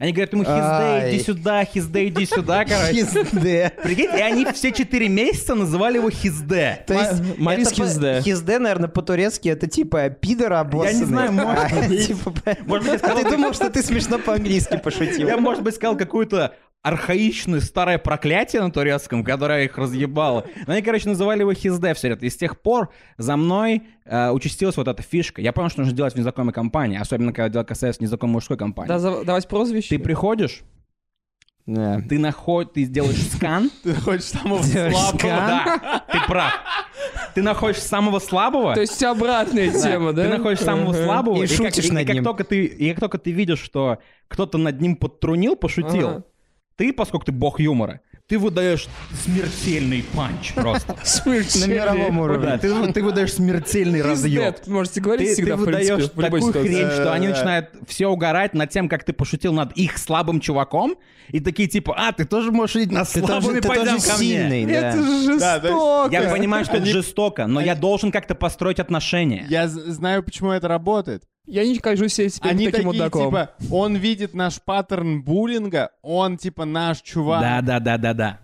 Они 0.00 0.12
говорят 0.12 0.32
ему 0.32 0.44
Хизде, 0.44 1.10
иди 1.14 1.22
сюда, 1.22 1.62
Хизде, 1.64 2.08
иди 2.08 2.24
сюда, 2.24 2.64
короче. 2.64 3.04
Хизде. 3.04 3.70
Прикинь, 3.82 4.08
и 4.16 4.22
они 4.22 4.46
все 4.46 4.72
четыре 4.72 5.10
месяца 5.10 5.54
называли 5.54 5.96
его 5.98 6.08
Хизде. 6.08 6.82
То 6.86 6.94
есть, 6.94 7.20
Ма- 7.20 7.34
Марис 7.36 7.70
Хизде. 7.70 8.22
Хизде, 8.22 8.58
наверное, 8.58 8.88
по-турецки 8.88 9.50
это 9.50 9.66
типа 9.66 10.08
пидор 10.08 10.54
обоссанный. 10.54 10.92
Я 10.94 10.98
не 11.00 11.04
знаю, 11.04 11.32
может 11.32 11.72
А, 11.72 11.86
быть. 11.86 12.06
типа, 12.06 12.32
А 12.46 13.14
ты 13.14 13.30
думал, 13.30 13.52
что 13.52 13.68
ты 13.68 13.82
смешно 13.82 14.18
по-английски 14.18 14.80
пошутил? 14.82 15.28
я, 15.28 15.36
может 15.36 15.62
быть, 15.62 15.74
сказал 15.74 15.98
какое-то 15.98 16.54
архаичное 16.82 17.60
старое 17.60 17.98
проклятие 17.98 18.62
на 18.62 18.70
турецком, 18.70 19.22
которое 19.22 19.64
их 19.64 19.76
разъебало. 19.76 20.46
Но 20.66 20.72
они, 20.72 20.82
короче, 20.82 21.08
называли 21.08 21.40
его 21.40 21.52
Хизде 21.52 21.92
все 21.94 22.08
это. 22.08 22.24
И 22.24 22.30
с 22.30 22.36
тех 22.36 22.60
пор 22.60 22.90
за 23.18 23.36
мной 23.36 23.82
э, 24.06 24.30
участилась 24.30 24.76
вот 24.76 24.88
эта 24.88 25.02
фишка. 25.02 25.42
Я 25.42 25.52
понял, 25.52 25.68
что 25.68 25.80
нужно 25.80 25.94
делать 25.94 26.14
в 26.14 26.16
незнакомой 26.16 26.52
компании, 26.54 26.98
особенно 26.98 27.32
когда 27.32 27.48
дело 27.50 27.64
касается 27.64 28.02
незнакомой 28.02 28.34
мужской 28.34 28.56
компании. 28.56 28.88
Да, 28.88 28.98
за- 28.98 29.24
давать 29.24 29.46
прозвище. 29.46 29.90
Ты 29.90 29.98
приходишь, 30.02 30.62
Да. 31.66 32.00
ты 32.08 32.18
наход, 32.18 32.72
ты 32.72 32.84
сделаешь 32.84 33.22
скан. 33.30 33.70
Ты 33.84 33.94
хочешь 33.94 34.24
самого 34.24 34.64
Делаешь 34.64 34.94
слабого? 34.96 35.18
скан? 35.18 35.30
Да, 35.30 36.04
ты 36.12 36.18
прав. 36.26 36.52
ты 37.34 37.42
находишь 37.42 37.78
самого 37.82 38.18
слабого, 38.20 38.74
То 38.74 38.80
есть 38.80 39.02
обратная 39.04 39.70
тема, 39.70 40.14
да? 40.14 40.22
Ты 40.24 40.28
находишь 40.38 40.60
самого 40.60 40.94
слабого, 40.94 41.42
И 41.42 41.46
шутишь 41.46 41.84
и 41.84 41.92
над 41.92 42.06
как 42.06 42.14
ним. 42.14 42.24
Только 42.24 42.44
ты, 42.44 42.64
и 42.64 42.90
как 42.90 43.00
только 43.00 43.18
ты 43.18 43.32
видишь, 43.32 43.60
что 43.60 43.98
кто-то 44.28 44.56
над 44.56 44.80
ним 44.80 44.96
подтрунил, 44.96 45.56
пошутил. 45.56 46.24
Ты, 46.80 46.94
поскольку 46.94 47.26
ты 47.26 47.32
бог 47.32 47.60
юмора, 47.60 48.00
ты 48.26 48.38
выдаешь 48.38 48.88
смертельный 49.22 50.02
панч 50.14 50.54
просто. 50.54 50.96
На 51.26 51.66
мировом 51.66 52.16
Да, 52.16 52.22
уровне. 52.22 52.58
ты, 52.58 52.92
ты 52.94 53.02
выдаешь 53.02 53.34
смертельный 53.34 54.00
разъем. 54.00 54.54
Можете 54.66 55.02
говорить 55.02 55.28
Ты, 55.28 55.34
всегда, 55.34 55.56
ты 55.56 55.62
в 55.62 55.64
принципе, 55.66 55.94
выдаешь 55.94 56.10
в 56.10 56.20
такую 56.22 56.40
ситуации. 56.40 56.68
хрень, 56.74 56.90
что 56.90 57.12
они 57.12 57.26
Да. 57.26 57.32
начинают 57.34 57.68
все 57.86 58.06
угорать 58.06 58.54
над 58.54 58.70
тем, 58.70 58.88
как 58.88 59.04
ты 59.04 59.12
пошутил 59.12 59.52
над 59.52 59.72
их 59.72 59.98
слабым 59.98 60.40
чуваком, 60.40 60.94
и 61.28 61.40
такие 61.40 61.68
типа, 61.68 61.94
а, 61.98 62.12
ты 62.12 62.24
тоже 62.24 62.50
можешь 62.50 62.72
шутить 62.72 62.92
над 62.92 63.06
Ты 63.12 63.20
слабым, 63.20 63.56
и 63.58 63.60
ты 63.60 63.68
пойдем 63.68 63.96
тоже 63.96 64.06
ко 64.06 64.16
мне». 64.16 64.26
сильный, 64.26 64.64
да. 64.64 64.72
Это 64.72 64.96
же 64.96 65.38
Да, 65.38 65.54
есть 65.56 65.64
жестоко. 65.66 66.08
Я 66.12 66.22
понимаю, 66.30 66.64
что 66.64 66.76
это 66.78 66.86
жестоко, 66.86 67.46
но 67.46 67.60
я 67.60 67.74
должен 67.74 68.10
как-то 68.10 68.34
построить 68.34 68.80
отношения. 68.80 69.44
Я 69.50 69.68
знаю, 69.68 70.22
почему 70.22 70.50
это 70.52 70.66
работает. 70.66 71.24
Я 71.46 71.64
не 71.66 71.78
кажусь 71.78 72.14
себе 72.14 72.28
теперь 72.28 72.50
Они 72.52 72.66
таким 72.70 72.90
такие, 72.90 73.02
мудаком. 73.04 73.26
типа, 73.26 73.50
он 73.70 73.96
видит 73.96 74.34
наш 74.34 74.60
паттерн 74.60 75.22
буллинга, 75.22 75.90
он, 76.02 76.36
типа, 76.36 76.64
наш 76.64 77.00
чувак. 77.02 77.40
Да, 77.40 77.60
да, 77.62 77.80
да, 77.80 77.98
да, 77.98 78.14
да. 78.14 78.40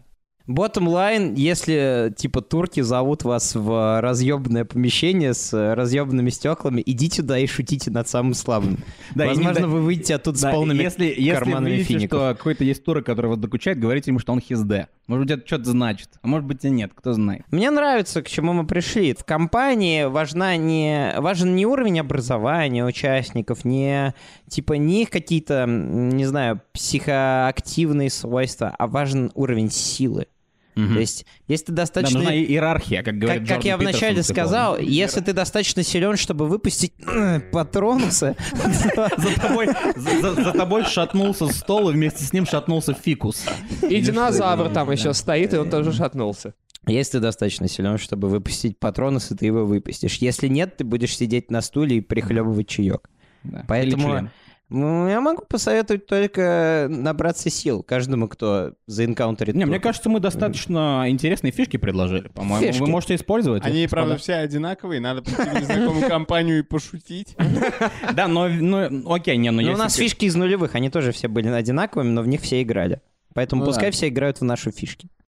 Bottom 0.49 0.87
line, 0.87 1.35
если, 1.37 2.15
типа, 2.17 2.41
турки 2.41 2.81
зовут 2.81 3.25
вас 3.25 3.57
в 3.57 4.01
разъебанное 4.01 4.65
помещение 4.65 5.35
с 5.35 5.75
разъебанными 5.75 6.31
стеклами, 6.31 6.83
идите 6.87 7.23
туда 7.23 7.39
и 7.39 7.47
шутите 7.47 7.91
над 7.91 8.09
самым 8.09 8.35
слабым. 8.35 8.79
Да, 9.15 9.25
не 9.25 9.31
Возможно, 9.31 9.67
вы 9.67 9.81
выйдете 9.81 10.15
оттуда 10.15 10.41
Да, 10.41 10.51
с 10.51 10.55
полными 10.55 10.83
если, 10.83 11.07
если 11.07 11.31
карманами 11.33 11.65
вы 11.65 11.77
видите, 11.79 11.95
фиников. 11.95 12.19
что 12.19 12.35
какой-то 12.37 12.63
есть 12.63 12.85
турок, 12.85 13.05
который 13.07 13.27
вас 13.27 13.39
докучает, 13.39 13.81
говорите 13.81 14.13
ему, 14.13 14.21
что 14.21 14.33
он 14.33 14.41
хизде. 14.41 14.87
Может 15.09 15.27
быть, 15.27 15.37
это 15.37 15.47
что-то 15.47 15.71
значит, 15.71 16.11
а 16.23 16.27
может 16.29 16.47
быть 16.47 16.65
и 16.65 16.71
нет, 16.71 16.93
кто 16.95 17.13
знает. 17.13 17.43
Мне 17.51 17.71
нравится, 17.71 18.23
к 18.23 18.29
чему 18.29 18.53
мы 18.53 18.67
пришли. 18.67 19.15
В 19.15 19.25
компании 19.25 20.05
важна 20.05 20.57
не, 20.57 21.13
важен 21.19 21.57
не 21.57 21.67
уровень 21.67 21.99
образования 22.01 22.85
участников, 22.85 23.65
не 23.65 24.15
типа 24.49 24.75
не 24.75 25.03
их 25.03 25.11
какие-то, 25.11 25.67
не 25.67 26.25
знаю, 26.25 26.61
психоактивные 26.73 28.11
свойства, 28.11 28.73
а 28.79 28.87
важен 28.87 29.33
уровень 29.35 29.71
силы. 29.71 30.27
То 30.77 31.01
есть, 31.01 31.25
если 31.49 31.67
ты 31.67 31.73
Да, 31.73 31.83
достаточно... 31.83 32.19
нужна 32.19 32.35
и- 32.35 32.45
иерархия, 32.45 33.03
как 33.03 33.17
говорит 33.19 33.49
как, 33.49 33.57
как 33.57 33.65
я 33.65 33.79
вначале 33.79 34.17
Питерсон, 34.17 34.35
типа. 34.35 34.35
сказал, 34.35 34.79
если 34.79 35.21
ты 35.23 35.33
достаточно 35.33 35.83
силен, 35.83 36.19
чтобы 36.19 36.47
выпустить 36.47 36.93
патронусы, 37.51 38.37
За 39.97 40.53
тобой, 40.53 40.85
шатнулся 40.85 41.49
стол, 41.49 41.89
и 41.91 41.93
вместе 41.95 42.25
с 42.25 42.33
ним 42.35 42.45
шатнулся 42.45 42.93
фикус. 42.93 43.47
И 43.83 44.01
динозавр 44.03 44.69
там 44.69 44.87
да. 44.89 44.93
еще 44.93 45.15
стоит, 45.15 45.55
и 45.55 45.57
он 45.57 45.71
тоже 45.71 45.95
шатнулся. 45.95 46.53
если 46.87 47.13
ты 47.13 47.21
достаточно 47.21 47.69
силен, 47.69 47.97
чтобы 47.97 48.29
выпустить 48.29 48.79
патронусы, 48.79 49.35
ты 49.35 49.47
его 49.47 49.65
выпустишь. 49.65 50.17
Если 50.17 50.49
нет, 50.49 50.77
ты 50.77 50.85
будешь 50.85 51.17
сидеть 51.17 51.51
на 51.51 51.63
стуле 51.63 51.97
и 51.97 52.01
прихлебывать 52.03 52.69
чаек. 52.69 53.09
Да. 53.45 53.65
Поэтому-. 53.67 54.31
Ну, 54.69 55.09
я 55.09 55.21
могу 55.21 55.43
посоветовать 55.45 56.07
только 56.07 56.87
набраться 56.91 57.51
сил 57.51 57.85
каждому, 57.85 58.27
кто 58.27 58.73
заэнкаунтерит. 58.87 59.55
Не, 59.55 59.65
мне 59.65 59.79
кажется, 59.79 60.09
мы 60.09 60.19
достаточно 60.19 61.05
интересные 61.07 61.53
фишки 61.53 61.77
предложили, 61.77 62.29
по-моему. 62.29 62.67
Фишки. 62.67 62.81
Вы 62.81 62.89
можете 62.89 63.15
использовать. 63.15 63.63
их, 63.63 63.69
Они, 63.69 63.83
господа. 63.85 64.03
правда, 64.03 64.17
все 64.21 64.35
одинаковые, 64.35 65.01
надо 65.01 65.23
прийти 65.23 65.43
в 65.43 65.61
незнакомую 65.61 66.09
компанию 66.09 66.59
и 66.59 66.63
пошутить. 66.63 67.37
Да, 68.15 68.27
но, 68.27 68.49
ну, 68.49 69.13
окей, 69.13 69.37
не, 69.37 69.51
ну, 69.53 69.63
Ну, 69.63 69.73
у 69.73 69.77
нас 69.77 69.95
фишки 69.95 70.25
из 70.25 70.35
нулевых, 70.35 70.75
они 70.75 70.91
тоже 70.91 71.13
все 71.13 71.29
были 71.29 71.49
одинаковыми, 71.49 72.09
но 72.09 72.23
в 72.23 72.29
них 72.29 72.41
все 72.41 72.61
играли. 72.63 73.01
Поэтому 73.35 73.61
Ну 73.63 73.67
пускай 73.67 73.91
все 73.91 74.09
играют 74.09 74.41
в 74.41 74.45
наши 74.45 74.71
фишки. 74.71 75.09